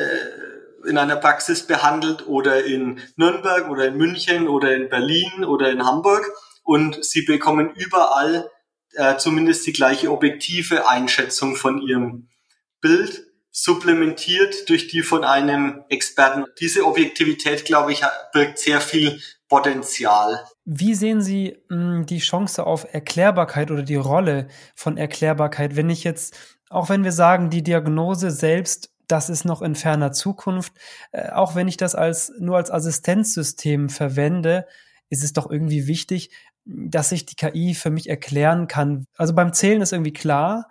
in 0.87 0.99
einer 0.99 1.15
Praxis 1.15 1.65
behandelt 1.65 2.27
oder 2.27 2.63
in 2.63 3.01
Nürnberg 3.15 3.69
oder 3.69 3.87
in 3.87 3.97
München 3.97 4.47
oder 4.47 4.75
in 4.75 4.87
Berlin 4.87 5.43
oder 5.43 5.71
in 5.71 5.83
Hamburg 5.83 6.31
und 6.63 7.03
Sie 7.03 7.23
bekommen 7.23 7.73
überall 7.75 8.49
äh, 8.93 9.17
zumindest 9.17 9.65
die 9.65 9.73
gleiche 9.73 10.11
objektive 10.11 10.87
Einschätzung 10.87 11.55
von 11.55 11.81
Ihrem 11.81 12.29
Bild 12.85 13.25
supplementiert 13.51 14.69
durch 14.69 14.87
die 14.87 15.01
von 15.01 15.23
einem 15.23 15.83
Experten. 15.89 16.45
Diese 16.59 16.85
Objektivität, 16.85 17.65
glaube 17.65 17.91
ich, 17.93 18.03
birgt 18.31 18.59
sehr 18.59 18.79
viel 18.79 19.19
Potenzial. 19.49 20.45
Wie 20.65 20.93
sehen 20.93 21.19
Sie 21.19 21.57
mh, 21.69 21.77
hm, 21.77 22.05
die 22.05 22.19
Chance 22.19 22.63
auf 22.63 22.85
Erklärbarkeit 22.93 23.71
oder 23.71 23.81
die 23.81 23.95
Rolle 23.95 24.49
von 24.75 24.97
Erklärbarkeit, 24.97 25.75
wenn 25.75 25.89
ich 25.89 26.03
jetzt, 26.03 26.37
auch 26.69 26.89
wenn 26.89 27.03
wir 27.03 27.11
sagen, 27.11 27.49
die 27.49 27.63
Diagnose 27.63 28.29
selbst, 28.29 28.91
das 29.07 29.31
ist 29.31 29.45
noch 29.45 29.63
in 29.63 29.73
ferner 29.73 30.11
Zukunft, 30.11 30.73
äh, 31.11 31.29
auch 31.29 31.55
wenn 31.55 31.67
ich 31.67 31.77
das 31.77 31.95
als 31.95 32.33
nur 32.37 32.57
als 32.57 32.69
Assistenzsystem 32.69 33.89
verwende, 33.89 34.67
ist 35.09 35.23
es 35.23 35.33
doch 35.33 35.49
irgendwie 35.49 35.87
wichtig, 35.87 36.29
dass 36.65 37.09
sich 37.09 37.25
die 37.25 37.35
KI 37.35 37.73
für 37.73 37.89
mich 37.89 38.09
erklären 38.09 38.67
kann. 38.67 39.07
Also 39.17 39.33
beim 39.33 39.53
Zählen 39.53 39.81
ist 39.81 39.91
irgendwie 39.91 40.13
klar, 40.13 40.67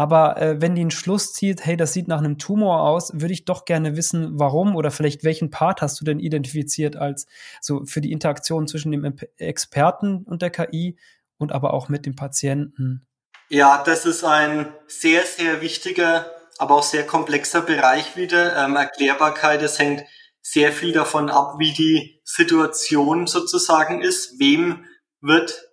aber 0.00 0.38
äh, 0.38 0.62
wenn 0.62 0.74
die 0.74 0.80
einen 0.80 0.90
Schluss 0.90 1.34
zieht, 1.34 1.66
hey, 1.66 1.76
das 1.76 1.92
sieht 1.92 2.08
nach 2.08 2.20
einem 2.20 2.38
Tumor 2.38 2.88
aus, 2.88 3.12
würde 3.12 3.34
ich 3.34 3.44
doch 3.44 3.66
gerne 3.66 3.98
wissen, 3.98 4.38
warum 4.38 4.74
oder 4.74 4.90
vielleicht 4.90 5.24
welchen 5.24 5.50
Part 5.50 5.82
hast 5.82 6.00
du 6.00 6.06
denn 6.06 6.20
identifiziert 6.20 6.96
als 6.96 7.26
so 7.60 7.84
für 7.84 8.00
die 8.00 8.10
Interaktion 8.10 8.66
zwischen 8.66 8.92
dem 8.92 9.14
Experten 9.36 10.22
und 10.24 10.40
der 10.40 10.48
KI 10.48 10.96
und 11.36 11.52
aber 11.52 11.74
auch 11.74 11.90
mit 11.90 12.06
dem 12.06 12.16
Patienten. 12.16 13.06
Ja, 13.50 13.82
das 13.84 14.06
ist 14.06 14.24
ein 14.24 14.72
sehr, 14.86 15.26
sehr 15.26 15.60
wichtiger, 15.60 16.24
aber 16.56 16.76
auch 16.76 16.82
sehr 16.82 17.06
komplexer 17.06 17.60
Bereich 17.60 18.16
wieder. 18.16 18.56
Ähm, 18.56 18.76
Erklärbarkeit, 18.76 19.60
es 19.60 19.78
hängt 19.78 20.04
sehr 20.40 20.72
viel 20.72 20.92
davon 20.92 21.28
ab, 21.28 21.56
wie 21.58 21.74
die 21.74 22.22
Situation 22.24 23.26
sozusagen 23.26 24.00
ist. 24.00 24.40
Wem 24.40 24.86
wird 25.20 25.69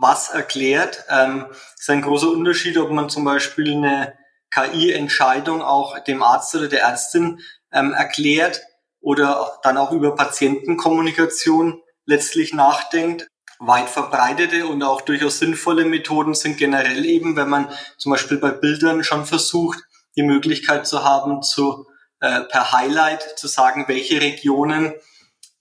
was 0.00 0.30
erklärt. 0.30 1.04
Ähm, 1.10 1.46
ist 1.78 1.90
ein 1.90 2.02
großer 2.02 2.30
Unterschied, 2.30 2.78
ob 2.78 2.90
man 2.90 3.10
zum 3.10 3.24
Beispiel 3.24 3.76
eine 3.76 4.14
KI-Entscheidung 4.50 5.60
auch 5.60 5.98
dem 5.98 6.22
Arzt 6.22 6.54
oder 6.54 6.68
der 6.68 6.82
Ärztin 6.82 7.40
ähm, 7.72 7.92
erklärt 7.92 8.62
oder 9.00 9.58
dann 9.62 9.76
auch 9.76 9.92
über 9.92 10.14
Patientenkommunikation 10.14 11.82
letztlich 12.06 12.54
nachdenkt. 12.54 13.28
weit 13.60 13.90
verbreitete 13.90 14.68
und 14.68 14.84
auch 14.84 15.00
durchaus 15.00 15.40
sinnvolle 15.40 15.84
Methoden 15.84 16.34
sind 16.34 16.58
generell 16.58 17.04
eben, 17.04 17.34
wenn 17.34 17.48
man 17.48 17.72
zum 17.98 18.12
Beispiel 18.12 18.38
bei 18.38 18.52
Bildern 18.52 19.02
schon 19.02 19.26
versucht, 19.26 19.80
die 20.16 20.22
Möglichkeit 20.22 20.86
zu 20.86 21.02
haben, 21.02 21.42
zu 21.42 21.86
äh, 22.20 22.42
per 22.42 22.70
Highlight 22.70 23.36
zu 23.36 23.48
sagen, 23.48 23.86
welche 23.88 24.20
Regionen 24.20 24.94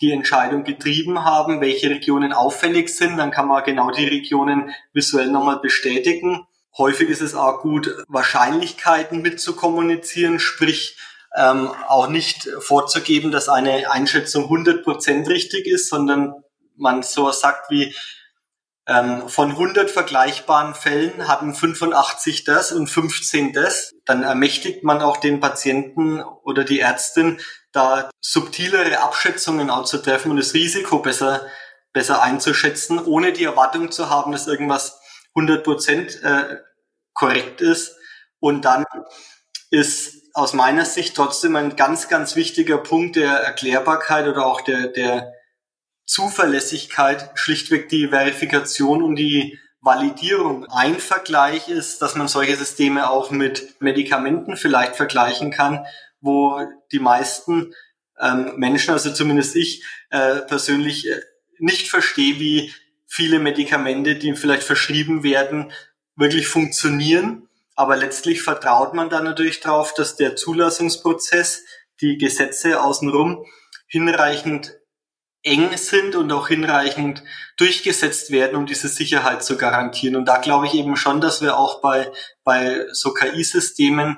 die 0.02 0.12
Entscheidung 0.12 0.64
getrieben 0.64 1.24
haben, 1.26 1.62
welche 1.62 1.90
Regionen 1.90 2.34
auffällig 2.34 2.90
sind. 2.90 3.18
Dann 3.18 3.32
kann 3.32 3.48
man 3.48 3.64
genau 3.64 3.92
die 3.92 4.08
Regionen 4.08 4.74
visuell 4.94 5.28
nochmal 5.28 5.60
bestätigen. 5.60 6.46
Häufig 6.78 7.10
ist 7.10 7.22
es 7.22 7.34
auch 7.34 7.62
gut, 7.62 7.96
Wahrscheinlichkeiten 8.08 9.22
mitzukommunizieren, 9.22 10.40
sprich 10.40 10.98
ähm, 11.36 11.72
auch 11.88 12.08
nicht 12.08 12.48
vorzugeben, 12.60 13.32
dass 13.32 13.50
eine 13.50 13.92
Einschätzung 13.92 14.46
100% 14.46 15.28
richtig 15.28 15.66
ist, 15.66 15.90
sondern 15.90 16.36
man 16.76 17.02
so 17.02 17.32
sagt 17.32 17.72
wie 17.72 17.96
ähm, 18.88 19.28
von 19.28 19.52
100 19.52 19.92
vergleichbaren 19.92 20.74
Fällen 20.74 21.28
hatten 21.28 21.54
85 21.54 22.46
das 22.46 22.72
und 22.72 22.88
15 22.88 23.52
das. 23.52 23.94
Dann 24.06 24.24
ermächtigt 24.24 24.84
man 24.84 25.02
auch 25.02 25.18
den 25.18 25.42
Patienten 25.42 26.22
oder 26.22 26.64
die 26.64 26.80
Ärztin, 26.80 27.42
da 27.74 28.10
subtilere 28.22 29.00
Abschätzungen 29.02 29.70
auch 29.70 29.84
zu 29.84 29.98
treffen 29.98 30.32
und 30.32 30.38
das 30.38 30.54
Risiko 30.54 31.00
besser, 31.00 31.46
besser 31.92 32.22
einzuschätzen, 32.22 33.04
ohne 33.04 33.34
die 33.34 33.44
Erwartung 33.44 33.92
zu 33.92 34.10
haben, 34.10 34.32
dass 34.32 34.48
irgendwas 34.48 35.00
100 35.36 35.66
Prozent 35.66 36.24
äh, 36.24 36.58
korrekt 37.14 37.60
ist. 37.60 37.98
Und 38.40 38.64
dann 38.64 38.86
ist 39.70 40.34
aus 40.34 40.54
meiner 40.54 40.86
Sicht 40.86 41.16
trotzdem 41.16 41.58
ein 41.58 41.76
ganz, 41.76 42.08
ganz 42.08 42.38
wichtiger 42.38 42.78
Punkt 42.78 43.18
der 43.18 43.32
Erklärbarkeit 43.32 44.28
oder 44.28 44.46
auch 44.46 44.62
der, 44.62 44.88
der 44.88 45.34
Zuverlässigkeit 46.08 47.32
schlichtweg 47.36 47.90
die 47.90 48.08
Verifikation 48.08 49.04
und 49.04 49.18
die 49.18 49.60
Validierung. 49.82 50.66
Ein 50.66 51.00
Vergleich 51.00 51.70
ist, 51.70 52.02
dass 52.02 52.16
man 52.16 52.28
solche 52.28 52.56
Systeme 52.56 53.10
auch 53.10 53.30
mit 53.30 53.80
Medikamenten 53.82 54.58
vielleicht 54.58 54.96
vergleichen 54.96 55.52
kann, 55.52 55.86
wo 56.22 56.60
die 56.92 57.00
meisten 57.00 57.76
ähm, 58.20 58.54
Menschen, 58.56 58.94
also 58.94 59.14
zumindest 59.14 59.56
ich 59.56 59.84
äh, 60.10 60.38
persönlich, 60.38 61.08
äh, 61.08 61.22
nicht 61.60 61.90
verstehe, 61.90 62.40
wie 62.40 62.74
viele 63.06 63.40
Medikamente, 63.40 64.16
die 64.16 64.34
vielleicht 64.36 64.64
verschrieben 64.64 65.24
werden, 65.24 65.72
wirklich 66.16 66.48
funktionieren. 66.48 67.48
Aber 67.76 67.96
letztlich 67.96 68.42
vertraut 68.42 68.94
man 68.94 69.10
dann 69.10 69.26
natürlich 69.26 69.60
darauf, 69.60 69.94
dass 69.94 70.16
der 70.16 70.36
Zulassungsprozess, 70.36 71.64
die 72.02 72.18
Gesetze 72.18 72.82
außenrum 72.82 73.46
hinreichend 73.88 74.77
eng 75.44 75.76
sind 75.78 76.16
und 76.16 76.32
auch 76.32 76.48
hinreichend 76.48 77.24
durchgesetzt 77.58 78.32
werden, 78.32 78.58
um 78.58 78.66
diese 78.66 78.88
Sicherheit 78.88 79.44
zu 79.44 79.58
garantieren. 79.58 80.16
Und 80.16 80.26
da 80.26 80.38
glaube 80.38 80.68
ich 80.68 80.74
eben 80.74 80.96
schon, 80.96 81.22
dass 81.22 81.42
wir 81.42 81.58
auch 81.58 81.82
bei, 81.82 82.12
bei 82.44 82.86
so 82.92 83.14
KI-Systemen 83.14 84.18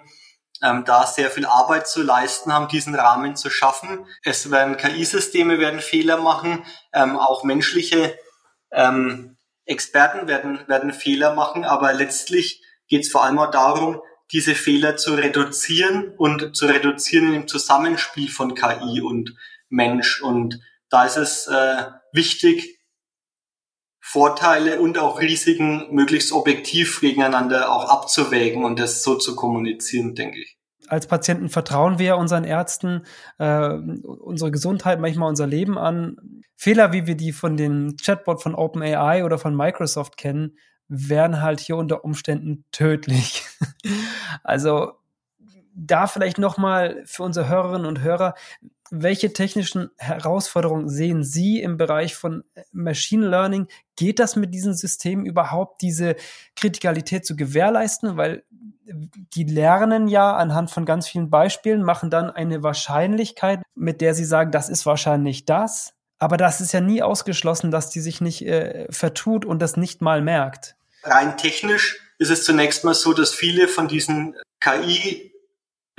ähm, 0.64 0.84
da 0.86 1.06
sehr 1.06 1.30
viel 1.30 1.46
Arbeit 1.46 1.88
zu 1.88 2.02
leisten 2.02 2.54
haben, 2.54 2.68
diesen 2.68 2.96
Rahmen 2.96 3.36
zu 3.36 3.50
schaffen. 3.50 4.06
Es 4.24 4.52
werden 4.52 4.78
KI-Systeme 4.78 5.60
werden 5.60 5.82
Fehler 5.82 6.18
machen, 6.18 6.66
ähm, 6.94 7.18
auch 7.18 7.44
menschliche 7.44 8.18
ähm, 8.72 9.38
Experten 9.66 10.28
werden, 10.28 10.68
werden 10.68 10.92
Fehler 10.92 11.36
machen, 11.36 11.64
aber 11.64 11.94
letztlich 11.94 12.64
geht 12.88 13.04
es 13.04 13.12
vor 13.12 13.24
allem 13.24 13.40
auch 13.40 13.52
darum, 13.52 14.02
diese 14.32 14.56
Fehler 14.56 14.98
zu 14.98 15.16
reduzieren 15.16 16.14
und 16.18 16.56
zu 16.56 16.66
reduzieren 16.66 17.34
im 17.34 17.48
Zusammenspiel 17.48 18.30
von 18.30 18.54
KI 18.54 19.02
und 19.02 19.36
Mensch. 19.70 20.22
Und 20.22 20.60
da 20.90 21.06
ist 21.06 21.18
es 21.18 21.48
äh, 21.48 21.84
wichtig, 22.14 22.80
Vorteile 24.02 24.80
und 24.80 24.98
auch 24.98 25.20
Risiken 25.20 25.88
möglichst 25.92 26.32
objektiv 26.32 27.00
gegeneinander 27.00 27.72
auch 27.72 27.90
abzuwägen 27.90 28.64
und 28.66 28.80
das 28.80 29.04
so 29.04 29.16
zu 29.16 29.36
kommunizieren, 29.36 30.16
denke 30.16 30.40
ich. 30.42 30.58
Als 30.88 31.06
Patienten 31.06 31.50
vertrauen 31.50 32.00
wir 32.00 32.18
unseren 32.18 32.44
Ärzten 32.44 33.06
äh, 33.38 33.70
unsere 33.70 34.50
Gesundheit, 34.50 35.00
manchmal 35.00 35.30
unser 35.30 35.46
Leben 35.46 35.78
an. 35.78 36.42
Fehler, 36.56 36.92
wie 36.92 37.06
wir 37.06 37.16
die 37.16 37.32
von 37.32 37.56
den 37.56 37.98
Chatbot 37.98 38.42
von 38.42 38.56
OpenAI 38.56 39.24
oder 39.24 39.38
von 39.38 39.56
Microsoft 39.56 40.18
kennen, 40.18 40.58
wären 40.88 41.44
halt 41.44 41.60
hier 41.60 41.78
unter 41.78 42.04
Umständen 42.04 42.66
tödlich. 42.72 43.46
also 44.44 44.94
da 45.74 46.08
vielleicht 46.08 46.38
noch 46.38 46.58
mal 46.58 47.02
für 47.06 47.24
unsere 47.24 47.48
Hörerinnen 47.48 47.86
und 47.86 48.02
Hörer, 48.02 48.36
welche 48.92 49.34
technischen 49.34 49.92
Herausforderungen 49.98 50.90
sehen 50.90 51.24
Sie 51.24 51.62
im 51.62 51.78
Bereich 51.78 52.16
von 52.16 52.44
Machine 52.72 53.28
Learning? 53.28 53.68
Geht 53.96 54.20
das 54.20 54.36
mit 54.36 54.54
diesen 54.54 54.74
Systemen 54.74 55.26
überhaupt, 55.26 55.82
diese 55.82 56.16
Kritikalität 56.56 57.26
zu 57.26 57.36
gewährleisten? 57.36 58.18
Weil 58.18 58.44
die 58.92 59.44
lernen 59.44 60.08
ja 60.08 60.36
anhand 60.36 60.72
von 60.72 60.86
ganz 60.86 61.08
vielen 61.08 61.30
Beispielen, 61.30 61.84
machen 61.84 62.10
dann 62.10 62.32
eine 62.32 62.64
Wahrscheinlichkeit, 62.64 63.62
mit 63.76 64.02
der 64.02 64.16
sie 64.16 64.26
sagen, 64.26 64.52
das 64.52 64.70
ist 64.70 64.86
wahrscheinlich 64.86 65.46
das. 65.46 65.94
Aber 66.18 66.38
das 66.38 66.60
ist 66.60 66.74
ja 66.74 66.82
nie 66.82 67.02
ausgeschlossen, 67.02 67.72
dass 67.72 67.92
die 67.92 68.02
sich 68.02 68.20
nicht 68.20 68.46
äh, 68.46 68.88
vertut 68.90 69.46
und 69.46 69.62
das 69.62 69.78
nicht 69.78 70.02
mal 70.02 70.22
merkt. 70.22 70.76
Rein 71.04 71.38
technisch 71.38 72.02
ist 72.18 72.30
es 72.30 72.44
zunächst 72.44 72.84
mal 72.84 72.94
so, 72.94 73.14
dass 73.14 73.34
viele 73.34 73.68
von 73.68 73.88
diesen 73.88 74.36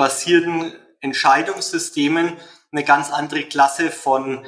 KI-basierten 0.01 0.73
Entscheidungssystemen 1.01 2.37
eine 2.73 2.85
ganz 2.85 3.11
andere 3.11 3.43
Klasse 3.45 3.91
von 3.91 4.47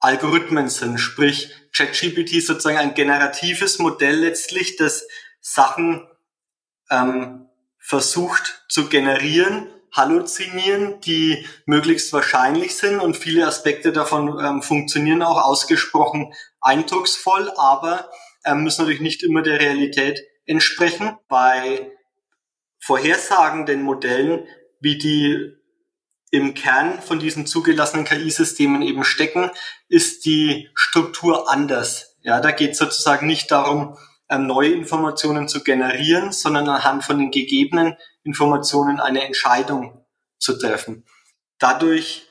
Algorithmen 0.00 0.68
sind. 0.68 0.98
Sprich, 0.98 1.54
ChatGPT 1.72 2.32
ist 2.34 2.48
sozusagen 2.48 2.78
ein 2.78 2.94
generatives 2.94 3.78
Modell 3.78 4.16
letztlich, 4.16 4.76
das 4.76 5.06
Sachen 5.40 6.08
ähm, 6.90 7.48
versucht 7.78 8.64
zu 8.68 8.88
generieren, 8.88 9.68
halluzinieren, 9.92 11.00
die 11.00 11.46
möglichst 11.66 12.12
wahrscheinlich 12.12 12.76
sind 12.76 12.98
und 12.98 13.16
viele 13.16 13.46
Aspekte 13.46 13.92
davon 13.92 14.40
ähm, 14.40 14.62
funktionieren 14.62 15.22
auch 15.22 15.42
ausgesprochen 15.42 16.32
eindrucksvoll, 16.60 17.52
aber 17.56 18.10
ähm, 18.44 18.64
müssen 18.64 18.82
natürlich 18.82 19.00
nicht 19.00 19.22
immer 19.22 19.42
der 19.42 19.60
Realität 19.60 20.20
entsprechen. 20.46 21.16
Bei 21.28 21.92
vorhersagenden 22.80 23.82
Modellen, 23.82 24.46
wie 24.82 24.98
die 24.98 25.56
im 26.30 26.54
Kern 26.54 27.00
von 27.00 27.18
diesen 27.18 27.46
zugelassenen 27.46 28.04
KI-Systemen 28.04 28.82
eben 28.82 29.04
stecken, 29.04 29.50
ist 29.88 30.24
die 30.24 30.70
Struktur 30.74 31.50
anders. 31.50 32.16
Ja, 32.22 32.40
da 32.40 32.50
geht 32.50 32.72
es 32.72 32.78
sozusagen 32.78 33.26
nicht 33.26 33.50
darum, 33.50 33.96
ähm, 34.28 34.46
neue 34.46 34.72
Informationen 34.72 35.48
zu 35.48 35.62
generieren, 35.62 36.32
sondern 36.32 36.68
anhand 36.68 37.04
von 37.04 37.18
den 37.18 37.30
gegebenen 37.30 37.96
Informationen 38.24 38.98
eine 38.98 39.24
Entscheidung 39.24 40.04
zu 40.38 40.58
treffen. 40.58 41.04
Dadurch 41.58 42.26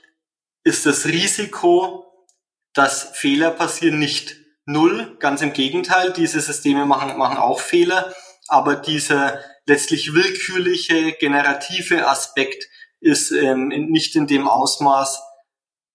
ist 0.63 0.85
das 0.85 1.05
Risiko, 1.05 2.27
dass 2.73 3.03
Fehler 3.13 3.51
passieren, 3.51 3.99
nicht 3.99 4.35
null. 4.65 5.15
Ganz 5.19 5.41
im 5.41 5.53
Gegenteil, 5.53 6.11
diese 6.11 6.41
Systeme 6.41 6.85
machen, 6.85 7.17
machen 7.17 7.37
auch 7.37 7.59
Fehler, 7.59 8.13
aber 8.47 8.75
dieser 8.75 9.39
letztlich 9.65 10.13
willkürliche, 10.13 11.13
generative 11.13 12.07
Aspekt 12.07 12.67
ist 12.99 13.31
ähm, 13.31 13.67
nicht 13.67 14.15
in 14.15 14.27
dem 14.27 14.47
Ausmaß 14.47 15.21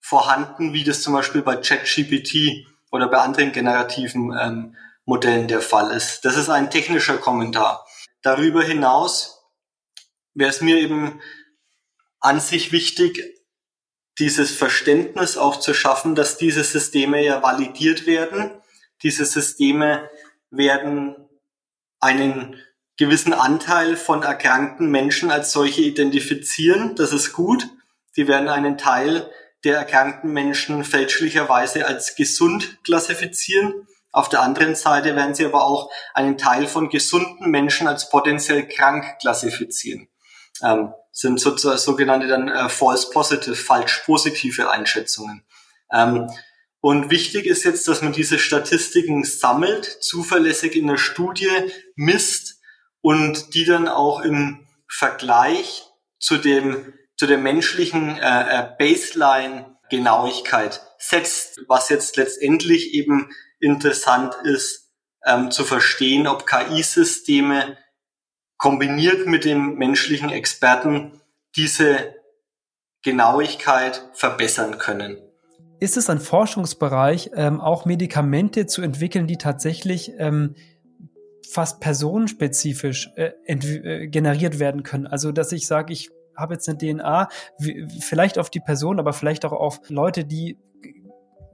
vorhanden, 0.01 0.73
wie 0.73 0.85
das 0.85 1.03
zum 1.03 1.15
Beispiel 1.15 1.43
bei 1.43 1.57
ChatGPT 1.57 2.67
oder 2.91 3.09
bei 3.09 3.19
anderen 3.19 3.53
generativen 3.53 4.37
ähm, 4.39 4.77
Modellen 5.05 5.49
der 5.49 5.61
Fall 5.61 5.93
ist. 5.93 6.25
Das 6.25 6.37
ist 6.37 6.49
ein 6.49 6.71
technischer 6.71 7.19
Kommentar. 7.19 7.87
Darüber 8.23 8.63
hinaus 8.63 9.45
wäre 10.35 10.51
es 10.51 10.61
mir 10.61 10.77
eben 10.79 11.21
an 12.21 12.41
sich 12.41 12.73
wichtig, 12.73 13.23
dieses 14.19 14.51
Verständnis 14.51 15.37
auch 15.37 15.61
zu 15.61 15.75
schaffen, 15.75 16.15
dass 16.15 16.39
diese 16.39 16.65
Systeme 16.65 17.23
ja 17.25 17.43
validiert 17.43 18.07
werden. 18.07 18.51
Diese 19.03 19.27
Systeme 19.27 20.11
werden 20.51 21.17
einen 22.01 22.61
gewissen 22.97 23.33
Anteil 23.33 23.97
von 23.97 24.23
erkrankten 24.23 24.91
Menschen 24.91 25.31
als 25.31 25.53
solche 25.53 25.83
identifizieren. 25.83 26.95
Das 26.97 27.13
ist 27.13 27.33
gut. 27.33 27.69
Die 28.17 28.29
werden 28.29 28.49
einen 28.49 28.79
Teil 28.79 29.31
der 29.65 29.79
erkrankten 29.79 30.33
Menschen 30.33 30.85
fälschlicherweise 30.85 31.87
als 31.87 32.15
gesund 32.15 32.79
klassifizieren. 32.85 33.87
Auf 34.13 34.29
der 34.29 34.41
anderen 34.41 34.75
Seite 34.75 35.15
werden 35.17 35.35
sie 35.35 35.45
aber 35.45 35.65
auch 35.65 35.91
einen 36.15 36.39
Teil 36.39 36.67
von 36.67 36.89
gesunden 36.89 37.51
Menschen 37.51 37.87
als 37.87 38.09
potenziell 38.09 38.67
krank 38.67 39.19
klassifizieren. 39.21 40.09
Ähm, 40.63 40.95
sind 41.13 41.41
sozusagen 41.41 41.79
sogenannte 41.79 42.29
dann 42.29 42.49
äh, 42.49 42.69
false 42.69 43.11
positive, 43.11 43.57
falsch 43.57 44.03
positive 44.07 44.71
Einschätzungen. 44.71 45.45
Ähm, 45.93 46.31
und 46.81 47.11
wichtig 47.11 47.47
ist 47.47 47.65
jetzt, 47.65 47.89
dass 47.89 48.03
man 48.03 48.13
diese 48.13 48.39
Statistiken 48.39 49.25
sammelt, 49.25 49.85
zuverlässig 49.85 50.77
in 50.77 50.87
der 50.87 50.99
Studie 50.99 51.51
misst 51.97 52.56
und 53.07 53.55
die 53.55 53.65
dann 53.65 53.87
auch 53.87 54.21
im 54.21 54.67
Vergleich 54.89 55.85
zu 56.19 56.39
dem 56.39 56.93
zu 57.17 57.29
der 57.29 57.39
menschlichen 57.39 58.19
äh, 58.19 58.63
äh, 58.63 58.69
Baseline 58.77 59.77
Genauigkeit 59.89 60.83
setzt, 60.99 61.61
was 61.69 61.89
jetzt 61.89 62.17
letztendlich 62.17 62.95
eben 62.95 63.31
interessant 63.61 64.35
ist, 64.43 64.91
ähm, 65.25 65.53
zu 65.53 65.63
verstehen, 65.63 66.27
ob 66.27 66.49
KI-Systeme 66.49 67.79
kombiniert 68.57 69.29
mit 69.29 69.45
dem 69.45 69.77
menschlichen 69.77 70.31
Experten 70.31 71.21
diese 71.55 72.13
Genauigkeit 73.05 74.03
verbessern 74.15 74.79
können. 74.79 75.17
Ist 75.79 75.97
es 75.97 76.11
ein 76.11 76.19
Forschungsbereich, 76.19 77.31
ähm, 77.35 77.61
auch 77.61 77.85
Medikamente 77.85 78.67
zu 78.67 78.83
entwickeln, 78.83 79.29
die 79.29 79.39
tatsächlich 79.39 80.11
ähm, 80.19 80.57
fast 81.51 81.81
personenspezifisch 81.81 83.11
äh, 83.17 83.33
äh, 83.47 84.07
generiert 84.09 84.59
werden 84.59 84.83
können? 84.83 85.07
Also, 85.07 85.33
dass 85.33 85.53
ich 85.53 85.67
sage, 85.67 85.93
ich 85.93 86.11
habe 86.37 86.55
jetzt 86.55 86.69
eine 86.69 86.79
DNA, 86.79 87.29
vielleicht 88.01 88.39
auf 88.39 88.51
die 88.51 88.61
Person, 88.61 88.99
aber 88.99 89.13
vielleicht 89.13 89.45
auch 89.45 89.53
auf 89.53 89.81
Leute, 89.89 90.25
die 90.25 90.59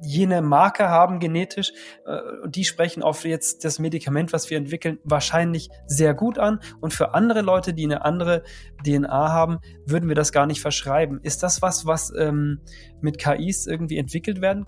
jene 0.04 0.42
Marke 0.42 0.88
haben 0.88 1.20
genetisch 1.20 1.72
äh, 2.06 2.18
und 2.42 2.56
die 2.56 2.64
sprechen 2.64 3.02
auf 3.02 3.24
jetzt 3.24 3.64
das 3.64 3.78
Medikament, 3.78 4.32
was 4.32 4.50
wir 4.50 4.58
entwickeln, 4.58 4.98
wahrscheinlich 5.04 5.68
sehr 5.86 6.12
gut 6.12 6.38
an. 6.38 6.60
Und 6.80 6.92
für 6.92 7.14
andere 7.14 7.40
Leute, 7.40 7.72
die 7.72 7.84
eine 7.84 8.04
andere 8.04 8.42
DNA 8.84 9.32
haben, 9.32 9.58
würden 9.86 10.08
wir 10.08 10.16
das 10.16 10.32
gar 10.32 10.46
nicht 10.46 10.60
verschreiben. 10.60 11.20
Ist 11.22 11.42
das 11.42 11.62
was, 11.62 11.86
was 11.86 12.12
ähm, 12.18 12.60
mit 13.00 13.18
KIs 13.18 13.66
irgendwie 13.66 13.98
entwickelt 13.98 14.40
werden 14.40 14.66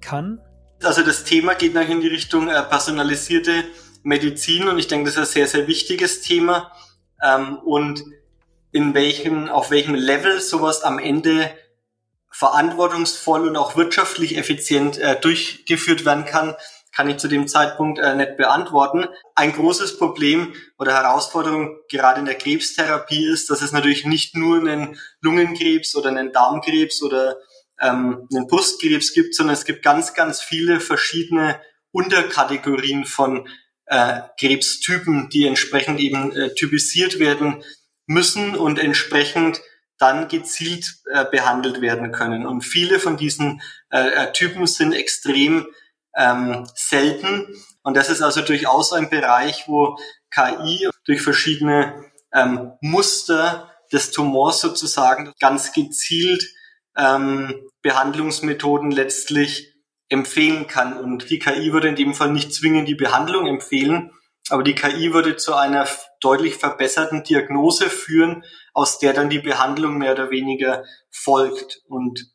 kann? 0.00 0.40
Also 0.82 1.02
das 1.02 1.24
Thema 1.24 1.54
geht 1.54 1.74
nach 1.74 1.88
in 1.88 2.00
die 2.00 2.08
Richtung 2.08 2.48
äh, 2.48 2.62
personalisierte 2.62 3.64
Medizin 4.02 4.68
und 4.68 4.78
ich 4.78 4.88
denke, 4.88 5.06
das 5.06 5.14
ist 5.14 5.20
ein 5.20 5.32
sehr, 5.32 5.46
sehr 5.46 5.66
wichtiges 5.66 6.22
Thema. 6.22 6.72
Ähm, 7.22 7.58
und 7.58 8.02
in 8.72 8.94
welchem, 8.94 9.48
auf 9.48 9.70
welchem 9.70 9.94
Level 9.94 10.40
sowas 10.40 10.82
am 10.82 10.98
Ende 10.98 11.50
verantwortungsvoll 12.30 13.48
und 13.48 13.56
auch 13.56 13.76
wirtschaftlich 13.76 14.36
effizient 14.36 14.98
äh, 14.98 15.20
durchgeführt 15.20 16.04
werden 16.04 16.24
kann, 16.24 16.54
kann 16.94 17.08
ich 17.08 17.18
zu 17.18 17.28
dem 17.28 17.48
Zeitpunkt 17.48 17.98
äh, 17.98 18.14
nicht 18.14 18.36
beantworten. 18.36 19.06
Ein 19.34 19.52
großes 19.52 19.98
Problem 19.98 20.54
oder 20.78 20.92
Herausforderung 20.92 21.78
gerade 21.88 22.20
in 22.20 22.26
der 22.26 22.36
Krebstherapie 22.36 23.26
ist, 23.26 23.50
dass 23.50 23.62
es 23.62 23.72
natürlich 23.72 24.04
nicht 24.04 24.36
nur 24.36 24.58
einen 24.58 24.98
Lungenkrebs 25.20 25.94
oder 25.96 26.08
einen 26.08 26.32
Darmkrebs 26.32 27.02
oder 27.02 27.36
ähm, 27.80 28.28
einen 28.32 28.46
Brustkrebs 28.46 29.12
gibt, 29.12 29.34
sondern 29.34 29.54
es 29.54 29.64
gibt 29.64 29.82
ganz, 29.82 30.14
ganz 30.14 30.40
viele 30.40 30.80
verschiedene 30.80 31.60
Unterkategorien 31.92 33.04
von 33.04 33.48
äh, 33.90 34.22
Krebstypen, 34.38 35.28
die 35.28 35.46
entsprechend 35.46 36.00
eben 36.00 36.34
äh, 36.34 36.54
typisiert 36.54 37.18
werden 37.18 37.62
müssen 38.06 38.56
und 38.56 38.78
entsprechend 38.78 39.60
dann 39.98 40.28
gezielt 40.28 40.96
äh, 41.12 41.26
behandelt 41.26 41.80
werden 41.80 42.12
können. 42.12 42.46
Und 42.46 42.62
viele 42.62 42.98
von 43.00 43.16
diesen 43.16 43.60
äh, 43.90 44.08
äh, 44.08 44.32
Typen 44.32 44.66
sind 44.66 44.92
extrem 44.92 45.66
ähm, 46.16 46.66
selten. 46.74 47.46
Und 47.82 47.96
das 47.96 48.08
ist 48.08 48.22
also 48.22 48.40
durchaus 48.40 48.92
ein 48.92 49.10
Bereich, 49.10 49.64
wo 49.66 49.98
KI 50.30 50.88
durch 51.04 51.20
verschiedene 51.20 52.04
ähm, 52.32 52.72
Muster 52.80 53.70
des 53.92 54.12
Tumors 54.12 54.60
sozusagen 54.60 55.32
ganz 55.40 55.72
gezielt 55.72 56.44
ähm, 56.96 57.68
Behandlungsmethoden 57.82 58.92
letztlich 58.92 59.69
empfehlen 60.10 60.66
kann. 60.66 60.98
Und 60.98 61.30
die 61.30 61.38
KI 61.38 61.72
würde 61.72 61.88
in 61.88 61.96
dem 61.96 62.14
Fall 62.14 62.30
nicht 62.32 62.52
zwingend 62.52 62.88
die 62.88 62.94
Behandlung 62.94 63.46
empfehlen, 63.46 64.10
aber 64.50 64.62
die 64.62 64.74
KI 64.74 65.14
würde 65.14 65.36
zu 65.36 65.54
einer 65.54 65.86
deutlich 66.20 66.56
verbesserten 66.56 67.22
Diagnose 67.22 67.88
führen, 67.88 68.44
aus 68.74 68.98
der 68.98 69.14
dann 69.14 69.30
die 69.30 69.38
Behandlung 69.38 69.96
mehr 69.96 70.12
oder 70.12 70.30
weniger 70.30 70.84
folgt. 71.10 71.82
Und 71.86 72.32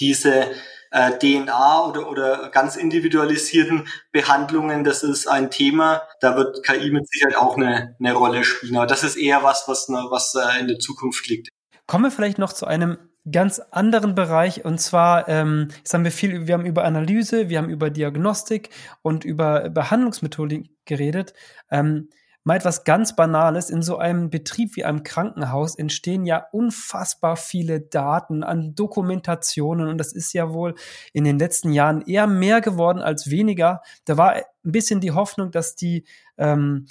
diese 0.00 0.50
äh, 0.92 1.18
DNA 1.18 1.86
oder, 1.86 2.08
oder 2.08 2.50
ganz 2.50 2.76
individualisierten 2.76 3.88
Behandlungen, 4.12 4.84
das 4.84 5.02
ist 5.02 5.26
ein 5.26 5.50
Thema, 5.50 6.02
da 6.20 6.36
wird 6.36 6.64
KI 6.64 6.90
mit 6.90 7.08
Sicherheit 7.08 7.36
auch 7.36 7.56
eine, 7.56 7.96
eine 7.98 8.14
Rolle 8.14 8.44
spielen. 8.44 8.76
Aber 8.76 8.86
das 8.86 9.02
ist 9.02 9.16
eher 9.16 9.42
was, 9.42 9.66
was, 9.66 9.88
was 9.88 10.34
äh, 10.36 10.60
in 10.60 10.68
der 10.68 10.78
Zukunft 10.78 11.26
liegt. 11.28 11.48
Kommen 11.86 12.04
wir 12.04 12.10
vielleicht 12.12 12.38
noch 12.38 12.52
zu 12.52 12.66
einem 12.66 12.96
ganz 13.30 13.60
anderen 13.70 14.14
Bereich 14.14 14.64
und 14.64 14.80
zwar 14.80 15.28
ähm, 15.28 15.68
jetzt 15.78 15.94
haben 15.94 16.04
wir 16.04 16.12
viel, 16.12 16.46
wir 16.46 16.54
haben 16.54 16.66
über 16.66 16.84
Analyse, 16.84 17.48
wir 17.48 17.58
haben 17.58 17.70
über 17.70 17.90
Diagnostik 17.90 18.70
und 19.02 19.24
über 19.24 19.70
Behandlungsmethodik 19.70 20.70
geredet. 20.84 21.32
Ähm, 21.70 22.10
mal 22.44 22.56
etwas 22.56 22.84
ganz 22.84 23.16
Banales. 23.16 23.70
In 23.70 23.82
so 23.82 23.96
einem 23.96 24.28
Betrieb 24.28 24.76
wie 24.76 24.84
einem 24.84 25.02
Krankenhaus 25.02 25.74
entstehen 25.74 26.26
ja 26.26 26.46
unfassbar 26.52 27.36
viele 27.36 27.80
Daten 27.80 28.44
an 28.44 28.74
Dokumentationen 28.74 29.88
und 29.88 29.98
das 29.98 30.12
ist 30.12 30.34
ja 30.34 30.52
wohl 30.52 30.74
in 31.14 31.24
den 31.24 31.38
letzten 31.38 31.72
Jahren 31.72 32.02
eher 32.02 32.26
mehr 32.26 32.60
geworden 32.60 33.00
als 33.00 33.30
weniger. 33.30 33.80
Da 34.04 34.18
war 34.18 34.34
ein 34.34 34.42
bisschen 34.62 35.00
die 35.00 35.12
Hoffnung, 35.12 35.50
dass 35.50 35.74
die 35.74 36.04
ähm, 36.36 36.86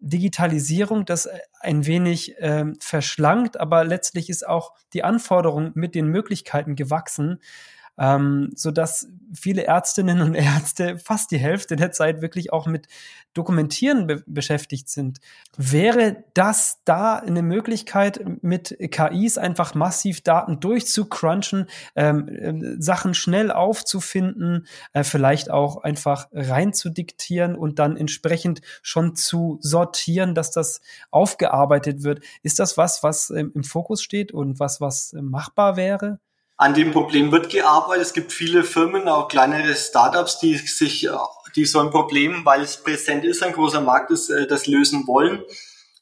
Digitalisierung 0.00 1.04
das 1.04 1.26
äh, 1.26 1.38
ein 1.60 1.86
wenig 1.86 2.34
ähm, 2.38 2.76
verschlankt, 2.80 3.60
aber 3.60 3.84
letztlich 3.84 4.30
ist 4.30 4.46
auch 4.46 4.72
die 4.92 5.04
Anforderung 5.04 5.72
mit 5.74 5.94
den 5.94 6.08
Möglichkeiten 6.08 6.74
gewachsen 6.74 7.40
ähm, 7.98 8.50
so 8.54 8.70
dass 8.70 9.08
viele 9.34 9.64
Ärztinnen 9.64 10.20
und 10.20 10.34
Ärzte 10.34 10.98
fast 10.98 11.30
die 11.30 11.38
Hälfte 11.38 11.76
der 11.76 11.92
Zeit 11.92 12.22
wirklich 12.22 12.52
auch 12.52 12.66
mit 12.66 12.88
Dokumentieren 13.32 14.08
be 14.08 14.24
beschäftigt 14.26 14.88
sind. 14.88 15.20
Wäre 15.56 16.24
das 16.34 16.78
da 16.84 17.16
eine 17.16 17.42
Möglichkeit, 17.42 18.20
mit 18.42 18.76
KIs 18.90 19.38
einfach 19.38 19.74
massiv 19.76 20.22
Daten 20.22 20.58
durchzucrunchen, 20.58 21.66
ähm, 21.94 22.28
äh, 22.28 22.82
Sachen 22.82 23.14
schnell 23.14 23.52
aufzufinden, 23.52 24.66
äh, 24.92 25.04
vielleicht 25.04 25.48
auch 25.50 25.76
einfach 25.84 26.28
reinzudiktieren 26.32 27.54
und 27.54 27.78
dann 27.78 27.96
entsprechend 27.96 28.62
schon 28.82 29.14
zu 29.14 29.58
sortieren, 29.60 30.34
dass 30.34 30.50
das 30.50 30.80
aufgearbeitet 31.12 32.02
wird? 32.02 32.24
Ist 32.42 32.58
das 32.58 32.76
was, 32.76 33.04
was 33.04 33.30
ähm, 33.30 33.52
im 33.54 33.62
Fokus 33.62 34.02
steht 34.02 34.32
und 34.32 34.58
was, 34.58 34.80
was 34.80 35.12
äh, 35.12 35.22
machbar 35.22 35.76
wäre? 35.76 36.18
An 36.60 36.74
dem 36.74 36.92
Problem 36.92 37.32
wird 37.32 37.48
gearbeitet. 37.48 38.02
Es 38.02 38.12
gibt 38.12 38.34
viele 38.34 38.64
Firmen, 38.64 39.08
auch 39.08 39.28
kleinere 39.28 39.74
Startups, 39.74 40.40
die 40.40 40.58
sich, 40.58 41.08
die 41.56 41.64
so 41.64 41.80
ein 41.80 41.90
Problem, 41.90 42.44
weil 42.44 42.60
es 42.60 42.76
präsent 42.76 43.24
ist, 43.24 43.42
ein 43.42 43.54
großer 43.54 43.80
Markt 43.80 44.10
ist, 44.10 44.28
äh, 44.28 44.46
das 44.46 44.66
lösen 44.66 45.06
wollen. 45.06 45.42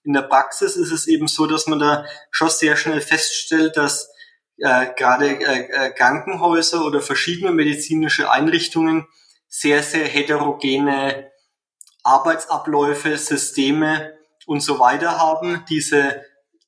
In 0.02 0.14
der 0.14 0.22
Praxis 0.22 0.74
ist 0.74 0.90
es 0.90 1.06
eben 1.06 1.28
so, 1.28 1.46
dass 1.46 1.68
man 1.68 1.78
da 1.78 2.04
schon 2.32 2.50
sehr 2.50 2.76
schnell 2.76 3.00
feststellt, 3.00 3.76
dass 3.76 4.10
äh, 4.56 4.86
gerade 4.96 5.28
äh, 5.28 5.68
äh 5.70 5.90
Krankenhäuser 5.92 6.84
oder 6.84 7.00
verschiedene 7.02 7.52
medizinische 7.52 8.28
Einrichtungen 8.28 9.06
sehr, 9.46 9.84
sehr 9.84 10.08
heterogene 10.08 11.30
Arbeitsabläufe, 12.02 13.16
Systeme 13.16 14.12
und 14.46 14.58
so 14.58 14.80
weiter 14.80 15.20
haben. 15.20 15.64
Diese 15.68 16.24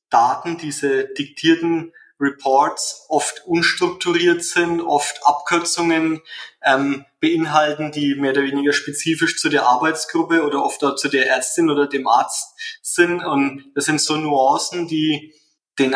Daten, 0.09 0.57
diese 0.57 1.09
diktierten 1.09 1.91
Reports 2.21 3.05
oft 3.09 3.45
unstrukturiert 3.45 4.43
sind, 4.43 4.81
oft 4.81 5.25
Abkürzungen 5.25 6.21
ähm, 6.63 7.05
beinhalten, 7.19 7.91
die 7.91 8.15
mehr 8.15 8.31
oder 8.31 8.43
weniger 8.43 8.73
spezifisch 8.73 9.37
zu 9.39 9.49
der 9.49 9.65
Arbeitsgruppe 9.67 10.43
oder 10.43 10.63
oft 10.63 10.83
auch 10.83 10.95
zu 10.95 11.09
der 11.09 11.27
Ärztin 11.27 11.69
oder 11.69 11.87
dem 11.87 12.07
Arzt 12.07 12.55
sind. 12.81 13.23
Und 13.23 13.71
das 13.75 13.85
sind 13.85 13.99
so 13.99 14.15
Nuancen, 14.15 14.87
die 14.87 15.33
den 15.79 15.95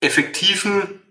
effektiven 0.00 1.02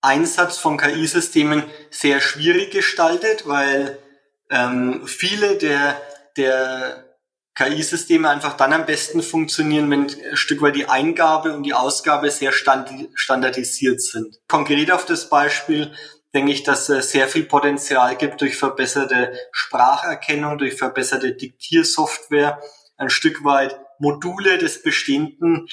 Einsatz 0.00 0.58
von 0.58 0.76
KI-Systemen 0.76 1.64
sehr 1.90 2.20
schwierig 2.20 2.70
gestaltet, 2.70 3.46
weil 3.46 3.98
ähm, 4.50 5.06
viele 5.06 5.56
der, 5.56 6.00
der 6.36 7.05
KI-Systeme 7.56 8.28
einfach 8.28 8.54
dann 8.54 8.74
am 8.74 8.84
besten 8.84 9.22
funktionieren, 9.22 9.90
wenn 9.90 10.02
ein 10.02 10.36
Stück 10.36 10.60
weit 10.60 10.76
die 10.76 10.88
Eingabe 10.88 11.54
und 11.54 11.62
die 11.62 11.72
Ausgabe 11.74 12.30
sehr 12.30 12.52
standardisiert 12.52 14.02
sind. 14.02 14.38
Konkret 14.46 14.92
auf 14.92 15.06
das 15.06 15.30
Beispiel 15.30 15.92
denke 16.34 16.52
ich, 16.52 16.64
dass 16.64 16.90
es 16.90 17.12
sehr 17.12 17.28
viel 17.28 17.44
Potenzial 17.44 18.14
gibt 18.16 18.42
durch 18.42 18.58
verbesserte 18.58 19.32
Spracherkennung, 19.52 20.58
durch 20.58 20.74
verbesserte 20.74 21.32
Diktiersoftware, 21.32 22.60
ein 22.98 23.08
Stück 23.08 23.42
weit 23.42 23.80
Module 23.98 24.58
des 24.58 24.82
bestehenden 24.82 25.66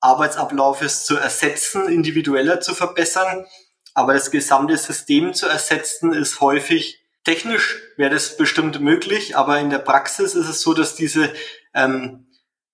Arbeitsablaufes 0.00 1.06
zu 1.06 1.16
ersetzen, 1.16 1.88
individueller 1.88 2.60
zu 2.60 2.74
verbessern. 2.74 3.46
Aber 3.94 4.12
das 4.12 4.30
gesamte 4.30 4.76
System 4.76 5.32
zu 5.32 5.46
ersetzen 5.46 6.12
ist 6.12 6.40
häufig 6.40 7.01
Technisch 7.24 7.80
wäre 7.96 8.10
das 8.10 8.36
bestimmt 8.36 8.80
möglich, 8.80 9.36
aber 9.36 9.60
in 9.60 9.70
der 9.70 9.78
Praxis 9.78 10.34
ist 10.34 10.48
es 10.48 10.60
so, 10.60 10.74
dass 10.74 10.96
diese 10.96 11.32
ähm, 11.72 12.26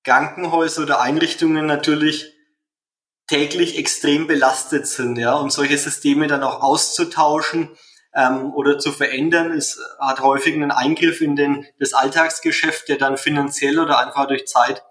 Krankenhäuser 0.05 0.83
oder 0.83 1.01
Einrichtungen 1.01 1.67
natürlich 1.67 2.35
täglich 3.27 3.77
extrem 3.77 4.27
belastet 4.27 4.87
sind, 4.87 5.19
ja, 5.19 5.35
und 5.35 5.53
solche 5.53 5.77
Systeme 5.77 6.29
dann 6.29 6.43
auch 6.43 6.63
auszutauschen 6.63 7.77
ähm, 8.15 8.55
oder 8.55 8.79
zu 8.79 8.91
verändern, 8.91 9.53
ist, 9.53 9.79
hat 10.01 10.21
häufig 10.21 10.55
einen 10.55 10.71
Eingriff 10.71 11.21
in 11.21 11.37
den, 11.37 11.67
das 11.79 11.93
Alltagsgeschäft, 11.93 12.89
der 12.89 12.97
dann 12.97 13.19
finanziell 13.19 13.79
oder 13.79 13.99
einfach 13.99 14.27
durch 14.29 14.47
Zeit 14.47 14.83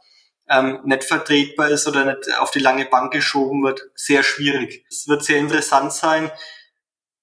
ähm, 0.50 0.82
nicht 0.86 1.04
vertretbar 1.04 1.70
ist 1.70 1.88
oder 1.88 2.06
nicht 2.06 2.38
auf 2.38 2.52
die 2.52 2.60
lange 2.60 2.86
Bank 2.86 3.12
geschoben 3.12 3.64
wird, 3.64 3.82
sehr 3.96 4.22
schwierig. 4.22 4.86
Es 4.90 5.08
wird 5.08 5.24
sehr 5.24 5.40
interessant 5.40 5.94
sein, 5.94 6.32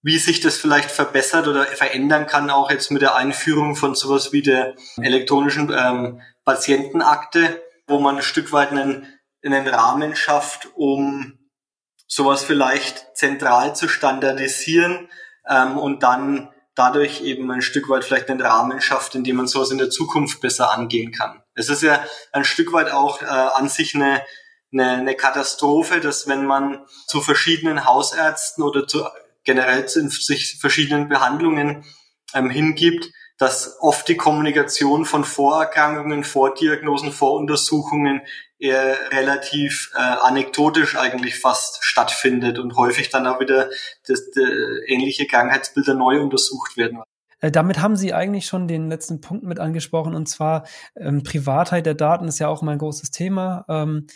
wie 0.04 0.18
sich 0.18 0.40
das 0.40 0.58
vielleicht 0.58 0.90
verbessert 0.90 1.48
oder 1.48 1.64
verändern 1.64 2.26
kann, 2.26 2.50
auch 2.50 2.70
jetzt 2.70 2.90
mit 2.90 3.00
der 3.00 3.16
Einführung 3.16 3.74
von 3.74 3.94
sowas 3.94 4.32
wie 4.32 4.42
der 4.42 4.74
elektronischen 4.98 5.74
ähm, 5.74 6.20
Patientenakte, 6.44 7.62
wo 7.86 7.98
man 7.98 8.16
ein 8.16 8.22
Stück 8.22 8.52
weit 8.52 8.70
einen, 8.70 9.08
einen 9.42 9.66
Rahmen 9.66 10.14
schafft, 10.14 10.68
um 10.74 11.38
sowas 12.06 12.44
vielleicht 12.44 13.16
zentral 13.16 13.74
zu 13.74 13.88
standardisieren 13.88 15.08
ähm, 15.48 15.78
und 15.78 16.02
dann 16.02 16.50
dadurch 16.74 17.22
eben 17.22 17.50
ein 17.50 17.62
Stück 17.62 17.88
weit 17.88 18.04
vielleicht 18.04 18.28
einen 18.28 18.42
Rahmen 18.42 18.82
schafft, 18.82 19.14
in 19.14 19.24
dem 19.24 19.36
man 19.36 19.46
sowas 19.46 19.70
in 19.70 19.78
der 19.78 19.88
Zukunft 19.88 20.42
besser 20.42 20.70
angehen 20.70 21.12
kann. 21.12 21.42
Es 21.54 21.70
ist 21.70 21.82
ja 21.82 22.04
ein 22.30 22.44
Stück 22.44 22.74
weit 22.74 22.90
auch 22.90 23.22
äh, 23.22 23.24
an 23.24 23.70
sich 23.70 23.94
eine, 23.94 24.22
eine, 24.70 24.90
eine 24.90 25.14
Katastrophe, 25.14 26.00
dass 26.00 26.28
wenn 26.28 26.44
man 26.44 26.84
zu 27.06 27.22
verschiedenen 27.22 27.86
Hausärzten 27.86 28.62
oder 28.62 28.86
zu 28.86 29.06
generell 29.44 29.86
zu 29.86 30.08
sich 30.08 30.58
verschiedenen 30.60 31.08
Behandlungen 31.08 31.84
ähm, 32.34 32.50
hingibt, 32.50 33.10
dass 33.38 33.76
oft 33.80 34.06
die 34.08 34.16
Kommunikation 34.16 35.04
von 35.04 35.24
Vorerkrankungen, 35.24 36.24
Vordiagnosen, 36.24 37.10
Voruntersuchungen 37.10 38.22
eher 38.58 38.96
relativ 39.10 39.90
äh, 39.94 39.98
anekdotisch 39.98 40.96
eigentlich 40.96 41.38
fast 41.38 41.84
stattfindet 41.84 42.58
und 42.58 42.76
häufig 42.76 43.10
dann 43.10 43.26
auch 43.26 43.40
wieder 43.40 43.68
das, 44.06 44.30
das, 44.30 44.44
ähnliche 44.86 45.26
Krankheitsbilder 45.26 45.94
neu 45.94 46.20
untersucht 46.20 46.76
werden. 46.76 47.02
Äh, 47.40 47.50
damit 47.50 47.80
haben 47.80 47.96
Sie 47.96 48.14
eigentlich 48.14 48.46
schon 48.46 48.68
den 48.68 48.88
letzten 48.88 49.20
Punkt 49.20 49.44
mit 49.44 49.58
angesprochen, 49.58 50.14
und 50.14 50.28
zwar 50.28 50.66
ähm, 50.96 51.22
Privatheit 51.22 51.86
der 51.86 51.94
Daten 51.94 52.28
ist 52.28 52.38
ja 52.38 52.48
auch 52.48 52.62
immer 52.62 52.72
ein 52.72 52.78
großes 52.78 53.10
Thema 53.10 53.64
ähm, 53.68 54.06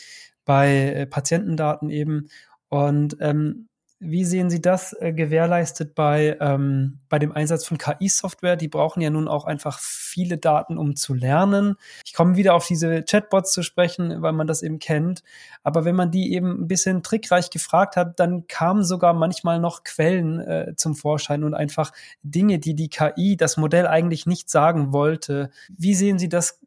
bei 0.45 0.93
äh, 0.95 1.07
Patientendaten 1.07 1.91
eben. 1.91 2.29
Und 2.69 3.17
ähm, 3.21 3.68
wie 4.01 4.25
sehen 4.25 4.49
Sie 4.49 4.63
das 4.63 4.93
äh, 5.01 5.13
gewährleistet 5.13 5.95
bei, 5.95 6.37
ähm, 6.41 7.01
bei 7.09 7.19
dem 7.19 7.33
Einsatz 7.33 7.67
von 7.67 7.79
KI-Software? 7.79 8.57
Die 8.57 8.69
brauchen 8.69 9.01
ja 9.01 9.11
nun 9.11 9.27
auch 9.27 9.45
einfach 9.45 9.81
viele 9.81 10.39
Daten, 10.39 10.79
um 10.79 10.95
zu 10.95 11.15
lernen. 11.15 11.75
Ich 12.05 12.15
komme 12.15 12.37
wieder 12.37 12.55
auf 12.55 12.67
diese 12.67 13.03
Chatbots 13.03 13.53
zu 13.53 13.63
sprechen, 13.63 14.23
weil 14.23 14.33
man 14.33 14.47
das 14.47 14.63
eben 14.63 14.79
kennt. 14.79 15.25
Aber 15.65 15.85
wenn 15.85 15.97
man 15.97 16.13
die 16.13 16.33
eben 16.33 16.63
ein 16.63 16.69
bisschen 16.69 17.03
trickreich 17.03 17.51
gefragt 17.51 17.97
hat, 17.97 18.21
dann 18.21 18.47
kamen 18.47 18.85
sogar 18.85 19.15
manchmal 19.15 19.59
noch 19.59 19.83
Quellen 19.83 20.41
äh, 20.41 20.75
zum 20.77 20.95
Vorschein 20.95 21.43
und 21.43 21.55
einfach 21.55 21.93
Dinge, 22.23 22.61
die 22.61 22.75
die 22.75 22.91
KI, 22.91 23.37
das 23.37 23.57
Modell 23.57 23.89
eigentlich 23.89 24.27
nicht 24.27 24.49
sagen 24.49 24.93
wollte. 24.93 25.51
Wie 25.69 25.95
sehen 25.95 26.19
Sie 26.21 26.29
das 26.29 26.61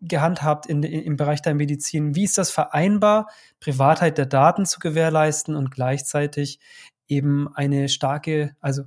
gehandhabt 0.00 0.66
in, 0.66 0.82
in, 0.82 1.02
im 1.02 1.16
Bereich 1.16 1.42
der 1.42 1.54
Medizin? 1.54 2.14
Wie 2.14 2.24
ist 2.24 2.38
das 2.38 2.50
vereinbar, 2.50 3.28
Privatheit 3.60 4.18
der 4.18 4.26
Daten 4.26 4.66
zu 4.66 4.78
gewährleisten 4.78 5.56
und 5.56 5.70
gleichzeitig 5.70 6.60
eben 7.08 7.48
eine 7.54 7.88
starke, 7.88 8.56
also 8.60 8.84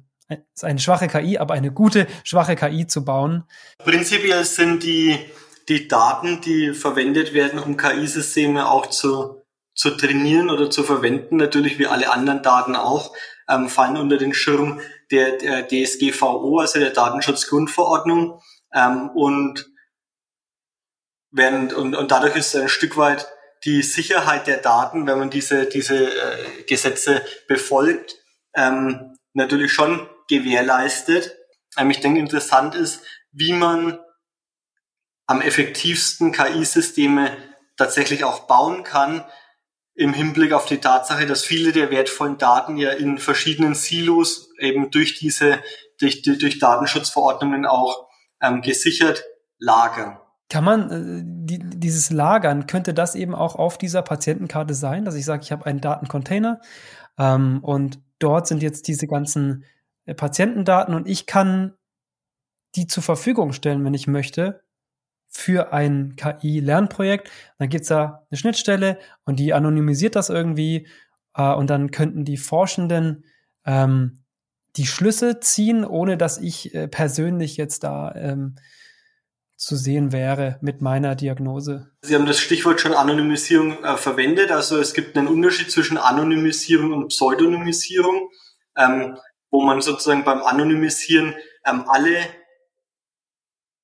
eine 0.61 0.79
schwache 0.79 1.07
KI, 1.07 1.37
aber 1.37 1.53
eine 1.53 1.71
gute, 1.71 2.07
schwache 2.23 2.55
KI 2.55 2.87
zu 2.87 3.03
bauen? 3.03 3.45
Prinzipiell 3.79 4.45
sind 4.45 4.83
die, 4.83 5.17
die 5.67 5.87
Daten, 5.87 6.41
die 6.41 6.73
verwendet 6.73 7.33
werden, 7.33 7.59
um 7.59 7.77
KI-Systeme 7.77 8.69
auch 8.69 8.87
zu, 8.87 9.41
zu 9.73 9.91
trainieren 9.91 10.49
oder 10.49 10.69
zu 10.69 10.83
verwenden, 10.83 11.37
natürlich 11.37 11.79
wie 11.79 11.87
alle 11.87 12.11
anderen 12.11 12.43
Daten 12.43 12.75
auch, 12.75 13.15
ähm, 13.47 13.69
fallen 13.69 13.97
unter 13.97 14.17
den 14.17 14.33
Schirm 14.33 14.79
der, 15.11 15.37
der 15.37 15.67
DSGVO, 15.67 16.59
also 16.59 16.79
der 16.79 16.91
Datenschutzgrundverordnung. 16.91 18.39
Ähm, 18.73 19.09
und 19.15 19.68
Während, 21.31 21.73
und, 21.73 21.95
und 21.95 22.11
dadurch 22.11 22.35
ist 22.35 22.55
ein 22.55 22.69
Stück 22.69 22.97
weit 22.97 23.27
die 23.65 23.83
Sicherheit 23.83 24.47
der 24.47 24.57
Daten, 24.57 25.05
wenn 25.05 25.19
man 25.19 25.29
diese, 25.29 25.65
diese 25.65 26.07
äh, 26.07 26.63
Gesetze 26.63 27.21
befolgt, 27.47 28.15
ähm, 28.55 29.17
natürlich 29.33 29.73
schon 29.73 30.09
gewährleistet. 30.27 31.35
Ähm, 31.77 31.89
ich 31.91 31.99
denke, 31.99 32.19
interessant 32.19 32.75
ist, 32.75 33.01
wie 33.31 33.53
man 33.53 33.99
am 35.27 35.41
effektivsten 35.41 36.31
KI-Systeme 36.31 37.37
tatsächlich 37.77 38.23
auch 38.23 38.47
bauen 38.47 38.83
kann, 38.83 39.23
im 39.93 40.13
Hinblick 40.13 40.53
auf 40.53 40.65
die 40.65 40.79
Tatsache, 40.79 41.25
dass 41.25 41.43
viele 41.43 41.73
der 41.73 41.91
wertvollen 41.91 42.37
Daten 42.37 42.77
ja 42.77 42.91
in 42.91 43.17
verschiedenen 43.17 43.75
Silos 43.75 44.49
eben 44.57 44.91
durch 44.91 45.19
diese, 45.19 45.61
durch, 45.99 46.21
durch 46.21 46.57
Datenschutzverordnungen 46.57 47.65
auch 47.65 48.07
ähm, 48.41 48.61
gesichert 48.61 49.25
lagern. 49.57 50.17
Kann 50.49 50.63
man 50.63 50.89
äh, 50.91 51.23
die, 51.23 51.59
dieses 51.59 52.09
Lagern, 52.09 52.67
könnte 52.67 52.93
das 52.93 53.15
eben 53.15 53.35
auch 53.35 53.55
auf 53.55 53.77
dieser 53.77 54.01
Patientenkarte 54.01 54.73
sein, 54.73 55.05
dass 55.05 55.15
ich 55.15 55.25
sage, 55.25 55.43
ich 55.43 55.51
habe 55.51 55.65
einen 55.65 55.81
Datencontainer 55.81 56.59
ähm, 57.17 57.59
und 57.63 57.99
dort 58.19 58.47
sind 58.47 58.63
jetzt 58.63 58.87
diese 58.87 59.07
ganzen 59.07 59.65
äh, 60.05 60.13
Patientendaten 60.15 60.93
und 60.93 61.07
ich 61.07 61.25
kann 61.25 61.73
die 62.75 62.87
zur 62.87 63.03
Verfügung 63.03 63.53
stellen, 63.53 63.83
wenn 63.83 63.93
ich 63.93 64.07
möchte, 64.07 64.61
für 65.27 65.73
ein 65.73 66.15
KI-Lernprojekt. 66.15 67.29
Dann 67.57 67.69
gibt's 67.69 67.87
da 67.87 68.25
eine 68.29 68.37
Schnittstelle 68.37 68.99
und 69.25 69.39
die 69.39 69.53
anonymisiert 69.53 70.15
das 70.15 70.29
irgendwie 70.29 70.87
äh, 71.35 71.53
und 71.53 71.69
dann 71.69 71.91
könnten 71.91 72.25
die 72.25 72.37
Forschenden 72.37 73.25
ähm, 73.65 74.23
die 74.75 74.85
Schlüsse 74.85 75.39
ziehen, 75.39 75.85
ohne 75.85 76.17
dass 76.17 76.37
ich 76.37 76.73
äh, 76.73 76.87
persönlich 76.87 77.57
jetzt 77.57 77.83
da 77.83 78.13
ähm, 78.15 78.55
zu 79.59 79.75
sehen 79.75 80.13
wäre 80.13 80.57
mit 80.61 80.81
meiner 80.81 81.15
Diagnose. 81.15 81.91
Sie 82.01 82.15
haben 82.15 82.25
das 82.25 82.39
Stichwort 82.39 82.79
schon 82.79 82.93
Anonymisierung 82.93 83.83
äh, 83.83 83.97
verwendet. 83.97 84.51
Also 84.51 84.79
es 84.79 84.93
gibt 84.93 85.17
einen 85.17 85.27
Unterschied 85.27 85.69
zwischen 85.69 85.97
Anonymisierung 85.97 86.93
und 86.93 87.09
Pseudonymisierung, 87.09 88.29
ähm, 88.77 89.17
wo 89.51 89.61
man 89.61 89.81
sozusagen 89.81 90.23
beim 90.23 90.41
Anonymisieren 90.41 91.35
ähm, 91.65 91.83
alle 91.87 92.15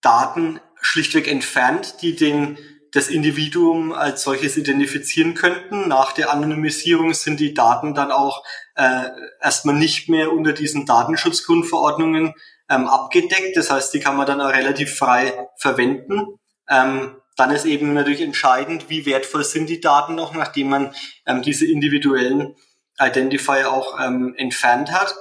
Daten 0.01 0.61
schlichtweg 0.79 1.27
entfernt, 1.27 2.01
die 2.01 2.15
den 2.15 2.57
das 2.93 3.09
Individuum 3.09 3.91
als 3.91 4.23
solches 4.23 4.55
identifizieren 4.55 5.33
könnten. 5.33 5.89
Nach 5.89 6.13
der 6.13 6.31
Anonymisierung 6.31 7.13
sind 7.13 7.41
die 7.41 7.53
Daten 7.53 7.93
dann 7.93 8.11
auch 8.11 8.45
äh, 8.75 9.09
erstmal 9.41 9.75
nicht 9.75 10.07
mehr 10.07 10.31
unter 10.31 10.53
diesen 10.53 10.85
Datenschutzgrundverordnungen 10.85 12.33
ähm, 12.69 12.87
abgedeckt. 12.87 13.55
Das 13.55 13.69
heißt, 13.69 13.93
die 13.93 13.99
kann 13.99 14.15
man 14.17 14.27
dann 14.27 14.41
auch 14.41 14.51
relativ 14.51 14.95
frei 14.95 15.49
verwenden. 15.57 16.39
Ähm, 16.69 17.15
dann 17.37 17.51
ist 17.51 17.65
eben 17.65 17.93
natürlich 17.93 18.21
entscheidend, 18.21 18.89
wie 18.89 19.05
wertvoll 19.05 19.43
sind 19.43 19.67
die 19.67 19.81
Daten 19.81 20.15
noch, 20.15 20.33
nachdem 20.33 20.69
man 20.69 20.95
ähm, 21.25 21.41
diese 21.41 21.65
individuellen 21.65 22.55
Identifier 22.99 23.71
auch 23.71 23.99
ähm, 23.99 24.33
entfernt 24.37 24.91
hat. 24.91 25.13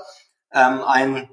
Ähm, 0.53 0.83
ein 0.83 1.29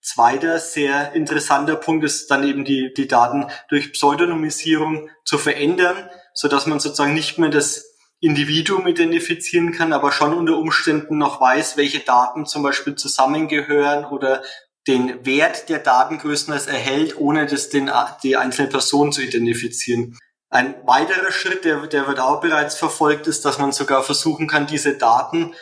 zweiter 0.00 0.58
sehr 0.58 1.12
interessanter 1.12 1.76
Punkt 1.76 2.04
ist 2.04 2.30
dann 2.30 2.44
eben 2.44 2.64
die, 2.64 2.92
die 2.94 3.06
Daten 3.06 3.46
durch 3.68 3.92
Pseudonymisierung 3.92 5.10
zu 5.24 5.38
verändern, 5.38 6.08
so 6.34 6.48
dass 6.48 6.66
man 6.66 6.80
sozusagen 6.80 7.14
nicht 7.14 7.38
mehr 7.38 7.50
das 7.50 7.84
Individuum 8.20 8.86
identifizieren 8.86 9.72
kann, 9.72 9.92
aber 9.92 10.12
schon 10.12 10.32
unter 10.32 10.56
Umständen 10.56 11.18
noch 11.18 11.40
weiß, 11.40 11.76
welche 11.76 12.00
Daten 12.00 12.46
zum 12.46 12.62
Beispiel 12.62 12.94
zusammengehören 12.94 14.04
oder 14.04 14.42
den 14.88 15.24
Wert 15.24 15.68
der 15.68 15.78
Datengrößen 15.78 16.52
als 16.52 16.66
erhält, 16.66 17.16
ohne 17.16 17.46
das 17.46 17.68
den, 17.68 17.90
die 18.22 18.36
einzelne 18.36 18.68
Person 18.68 19.12
zu 19.12 19.22
identifizieren. 19.22 20.18
Ein 20.50 20.74
weiterer 20.84 21.32
Schritt, 21.32 21.64
der, 21.64 21.86
der 21.86 22.06
wird 22.06 22.20
auch 22.20 22.40
bereits 22.40 22.76
verfolgt, 22.76 23.26
ist, 23.26 23.44
dass 23.44 23.58
man 23.58 23.72
sogar 23.72 24.02
versuchen 24.02 24.48
kann, 24.48 24.66
diese 24.66 24.98
Daten 24.98 25.54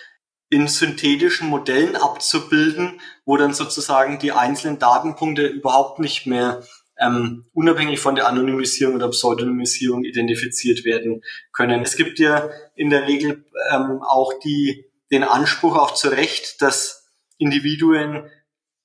in 0.49 0.67
synthetischen 0.67 1.49
Modellen 1.49 1.95
abzubilden, 1.95 3.01
wo 3.25 3.37
dann 3.37 3.55
sozusagen 3.55 4.19
die 4.19 4.33
einzelnen 4.33 4.81
Datenpunkte 4.81 5.47
überhaupt 5.47 6.01
nicht 6.01 6.27
mehr 6.27 6.65
ähm, 6.99 7.47
unabhängig 7.53 8.01
von 8.01 8.17
der 8.17 8.27
Anonymisierung 8.27 8.97
oder 8.97 9.09
Pseudonymisierung 9.09 10.05
identifiziert 10.05 10.85
werden 10.85 11.23
können. 11.53 11.83
Es 11.83 11.97
gibt 11.97 12.19
ja 12.19 12.51
in 12.75 12.91
der 12.91 13.07
Regel 13.07 13.45
ähm, 13.73 14.03
auch 14.03 14.33
die, 14.45 14.87
den 15.13 15.23
Anspruch 15.23 15.77
auch 15.77 15.95
zu 15.95 16.09
Recht, 16.09 16.61
dass 16.61 17.09
Individuen 17.39 18.29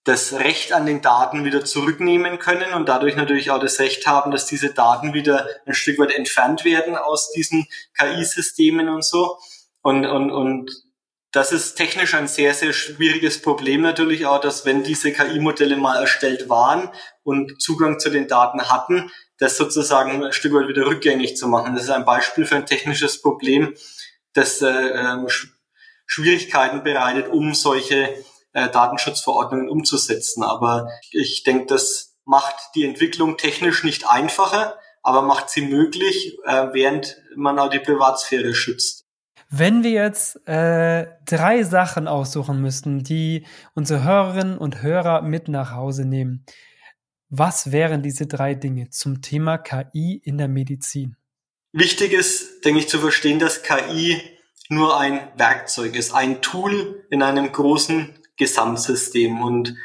das 0.05 0.33
Recht 0.33 0.71
an 0.71 0.85
den 0.85 1.01
Daten 1.01 1.45
wieder 1.45 1.65
zurücknehmen 1.65 2.37
können 2.37 2.73
und 2.73 2.87
dadurch 2.87 3.15
natürlich 3.15 3.49
auch 3.49 3.59
das 3.59 3.79
Recht 3.79 4.05
haben, 4.05 4.31
dass 4.31 4.45
diese 4.45 4.69
Daten 4.69 5.13
wieder 5.13 5.47
ein 5.65 5.73
Stück 5.73 5.97
weit 5.97 6.13
entfernt 6.13 6.63
werden 6.63 6.95
aus 6.95 7.31
diesen 7.31 7.67
KI-Systemen 7.97 8.87
und 8.87 9.03
so. 9.03 9.39
Und, 9.81 10.05
und, 10.05 10.31
und 10.31 10.71
das 11.31 11.51
ist 11.51 11.73
technisch 11.73 12.13
ein 12.13 12.27
sehr, 12.27 12.53
sehr 12.53 12.71
schwieriges 12.71 13.41
Problem 13.41 13.81
natürlich 13.81 14.27
auch, 14.27 14.39
dass 14.39 14.63
wenn 14.63 14.83
diese 14.83 15.11
KI-Modelle 15.11 15.75
mal 15.75 15.99
erstellt 15.99 16.49
waren 16.49 16.89
und 17.23 17.59
Zugang 17.59 17.99
zu 17.99 18.11
den 18.11 18.27
Daten 18.27 18.69
hatten, 18.69 19.11
das 19.39 19.57
sozusagen 19.57 20.23
ein 20.23 20.33
Stück 20.33 20.53
weit 20.53 20.67
wieder 20.67 20.85
rückgängig 20.85 21.35
zu 21.35 21.47
machen. 21.47 21.73
Das 21.73 21.85
ist 21.85 21.89
ein 21.89 22.05
Beispiel 22.05 22.45
für 22.45 22.57
ein 22.57 22.67
technisches 22.67 23.21
Problem, 23.21 23.73
das 24.33 24.61
äh, 24.61 24.69
ähm, 24.69 25.27
Schwierigkeiten 26.05 26.83
bereitet, 26.83 27.27
um 27.27 27.55
solche 27.55 28.23
äh, 28.55 28.69
Datenschutzverordnungen 28.69 29.69
umzusetzen. 29.69 30.41
Aber 30.41 30.89
ich 31.11 31.43
denke, 31.43 31.65
das 31.67 32.15
macht 32.23 32.55
die 32.73 32.85
Entwicklung 32.85 33.37
technisch 33.37 33.83
nicht 33.83 34.09
einfacher, 34.09 34.79
aber 35.03 35.21
macht 35.21 35.49
sie 35.49 35.61
möglich, 35.61 36.37
äh, 36.45 36.67
während 36.71 37.17
man 37.35 37.59
auch 37.59 37.69
die 37.69 37.79
Privatsphäre 37.79 38.55
schützt. 38.55 39.03
Wenn 39.49 39.83
wir 39.83 39.91
jetzt 39.91 40.47
äh, 40.47 41.05
drei 41.25 41.63
Sachen 41.63 42.07
aussuchen 42.07 42.61
müssten, 42.61 43.03
die 43.03 43.45
unsere 43.75 44.03
Hörerinnen 44.03 44.57
und 44.57 44.81
Hörer 44.81 45.21
mit 45.21 45.49
nach 45.49 45.71
Hause 45.71 46.05
nehmen, 46.05 46.45
was 47.29 47.71
wären 47.71 48.01
diese 48.01 48.25
drei 48.25 48.55
Dinge 48.55 48.89
zum 48.89 49.21
Thema 49.21 49.57
KI 49.57 50.19
in 50.23 50.37
der 50.37 50.47
Medizin? 50.47 51.17
Wichtig 51.73 52.13
ist, 52.13 52.63
denke 52.63 52.79
ich, 52.79 52.87
zu 52.87 52.99
verstehen, 52.99 53.37
dass 53.37 53.63
KI 53.63 54.21
nur 54.69 54.97
ein 54.97 55.19
Werkzeug 55.35 55.95
ist, 55.95 56.13
ein 56.13 56.41
Tool 56.41 57.05
in 57.09 57.21
einem 57.21 57.51
großen 57.51 58.17
Gesamtsystem. 58.37 59.41
Und 59.41 59.75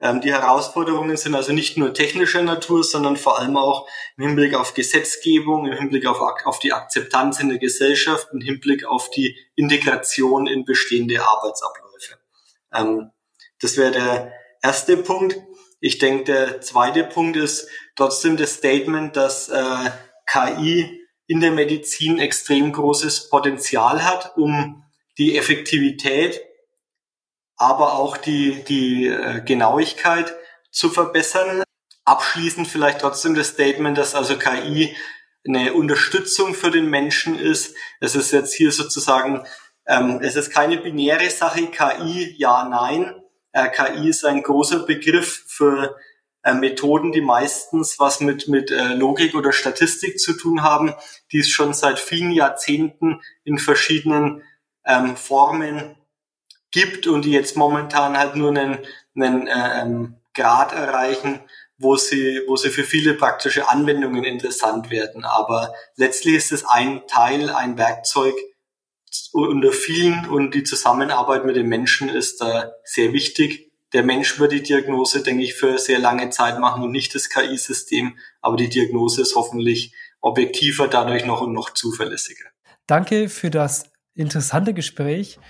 ähm, 0.00 0.20
die 0.20 0.32
Herausforderungen 0.32 1.16
sind 1.16 1.34
also 1.34 1.52
nicht 1.52 1.76
nur 1.76 1.92
technischer 1.92 2.42
Natur, 2.42 2.82
sondern 2.82 3.16
vor 3.16 3.38
allem 3.38 3.56
auch 3.56 3.86
im 4.16 4.28
Hinblick 4.28 4.54
auf 4.54 4.74
Gesetzgebung, 4.74 5.66
im 5.66 5.76
Hinblick 5.76 6.06
auf, 6.06 6.20
auf 6.44 6.58
die 6.58 6.72
Akzeptanz 6.72 7.40
in 7.40 7.50
der 7.50 7.58
Gesellschaft, 7.58 8.28
im 8.32 8.40
Hinblick 8.40 8.84
auf 8.84 9.10
die 9.10 9.36
Integration 9.56 10.46
in 10.46 10.64
bestehende 10.64 11.22
Arbeitsabläufe. 11.22 12.18
Ähm, 12.74 13.10
das 13.60 13.76
wäre 13.76 13.92
der 13.92 14.32
erste 14.62 14.96
Punkt. 14.96 15.36
Ich 15.80 15.98
denke, 15.98 16.24
der 16.24 16.60
zweite 16.60 17.04
Punkt 17.04 17.36
ist 17.36 17.68
trotzdem 17.96 18.36
das 18.36 18.54
Statement, 18.54 19.16
dass 19.16 19.48
äh, 19.48 19.90
KI 20.26 21.00
in 21.26 21.40
der 21.40 21.52
Medizin 21.52 22.18
extrem 22.18 22.72
großes 22.72 23.28
Potenzial 23.28 24.04
hat, 24.04 24.36
um 24.36 24.84
die 25.18 25.36
Effektivität 25.36 26.40
aber 27.60 27.92
auch 27.92 28.16
die, 28.16 28.64
die 28.64 29.06
äh, 29.06 29.42
Genauigkeit 29.42 30.34
zu 30.70 30.88
verbessern. 30.88 31.62
Abschließend 32.06 32.66
vielleicht 32.66 33.00
trotzdem 33.00 33.34
das 33.34 33.48
Statement, 33.48 33.98
dass 33.98 34.14
also 34.14 34.38
KI 34.38 34.96
eine 35.46 35.74
Unterstützung 35.74 36.54
für 36.54 36.70
den 36.70 36.88
Menschen 36.88 37.38
ist. 37.38 37.76
Es 38.00 38.14
ist 38.14 38.30
jetzt 38.30 38.54
hier 38.54 38.72
sozusagen, 38.72 39.44
ähm, 39.86 40.20
es 40.22 40.36
ist 40.36 40.50
keine 40.50 40.78
binäre 40.78 41.28
Sache, 41.28 41.66
KI, 41.66 42.34
ja, 42.38 42.66
nein. 42.66 43.14
Äh, 43.52 43.68
KI 43.68 44.08
ist 44.08 44.24
ein 44.24 44.42
großer 44.42 44.86
Begriff 44.86 45.44
für 45.46 45.96
äh, 46.42 46.54
Methoden, 46.54 47.12
die 47.12 47.20
meistens 47.20 47.98
was 47.98 48.20
mit, 48.20 48.48
mit 48.48 48.70
äh, 48.70 48.94
Logik 48.94 49.34
oder 49.34 49.52
Statistik 49.52 50.18
zu 50.18 50.32
tun 50.32 50.62
haben, 50.62 50.94
die 51.30 51.40
es 51.40 51.50
schon 51.50 51.74
seit 51.74 51.98
vielen 51.98 52.30
Jahrzehnten 52.30 53.20
in 53.44 53.58
verschiedenen 53.58 54.44
ähm, 54.86 55.14
Formen 55.14 55.99
gibt 56.70 57.06
und 57.06 57.24
die 57.24 57.32
jetzt 57.32 57.56
momentan 57.56 58.16
halt 58.16 58.36
nur 58.36 58.50
einen, 58.50 58.78
einen 59.14 59.48
ähm, 59.48 60.16
Grad 60.34 60.72
erreichen, 60.72 61.40
wo 61.78 61.96
sie, 61.96 62.42
wo 62.46 62.56
sie 62.56 62.70
für 62.70 62.84
viele 62.84 63.14
praktische 63.14 63.68
Anwendungen 63.68 64.24
interessant 64.24 64.90
werden. 64.90 65.24
Aber 65.24 65.72
letztlich 65.96 66.34
ist 66.34 66.52
es 66.52 66.64
ein 66.64 67.02
Teil, 67.06 67.50
ein 67.50 67.78
Werkzeug 67.78 68.34
unter 69.32 69.72
vielen 69.72 70.28
und 70.28 70.54
die 70.54 70.62
Zusammenarbeit 70.62 71.44
mit 71.44 71.56
den 71.56 71.66
Menschen 71.66 72.08
ist 72.08 72.40
da 72.40 72.72
sehr 72.84 73.12
wichtig. 73.12 73.72
Der 73.92 74.04
Mensch 74.04 74.38
wird 74.38 74.52
die 74.52 74.62
Diagnose, 74.62 75.22
denke 75.22 75.42
ich, 75.42 75.54
für 75.54 75.78
sehr 75.78 75.98
lange 75.98 76.30
Zeit 76.30 76.60
machen 76.60 76.84
und 76.84 76.92
nicht 76.92 77.12
das 77.14 77.28
KI-System. 77.28 78.18
Aber 78.40 78.56
die 78.56 78.68
Diagnose 78.68 79.22
ist 79.22 79.34
hoffentlich 79.34 79.92
objektiver, 80.20 80.86
dadurch 80.86 81.24
noch 81.24 81.40
und 81.40 81.52
noch 81.52 81.70
zuverlässiger. 81.70 82.44
Danke 82.86 83.28
für 83.28 83.50
das 83.50 83.84
interessante 84.14 84.74
Gespräch. 84.74 85.40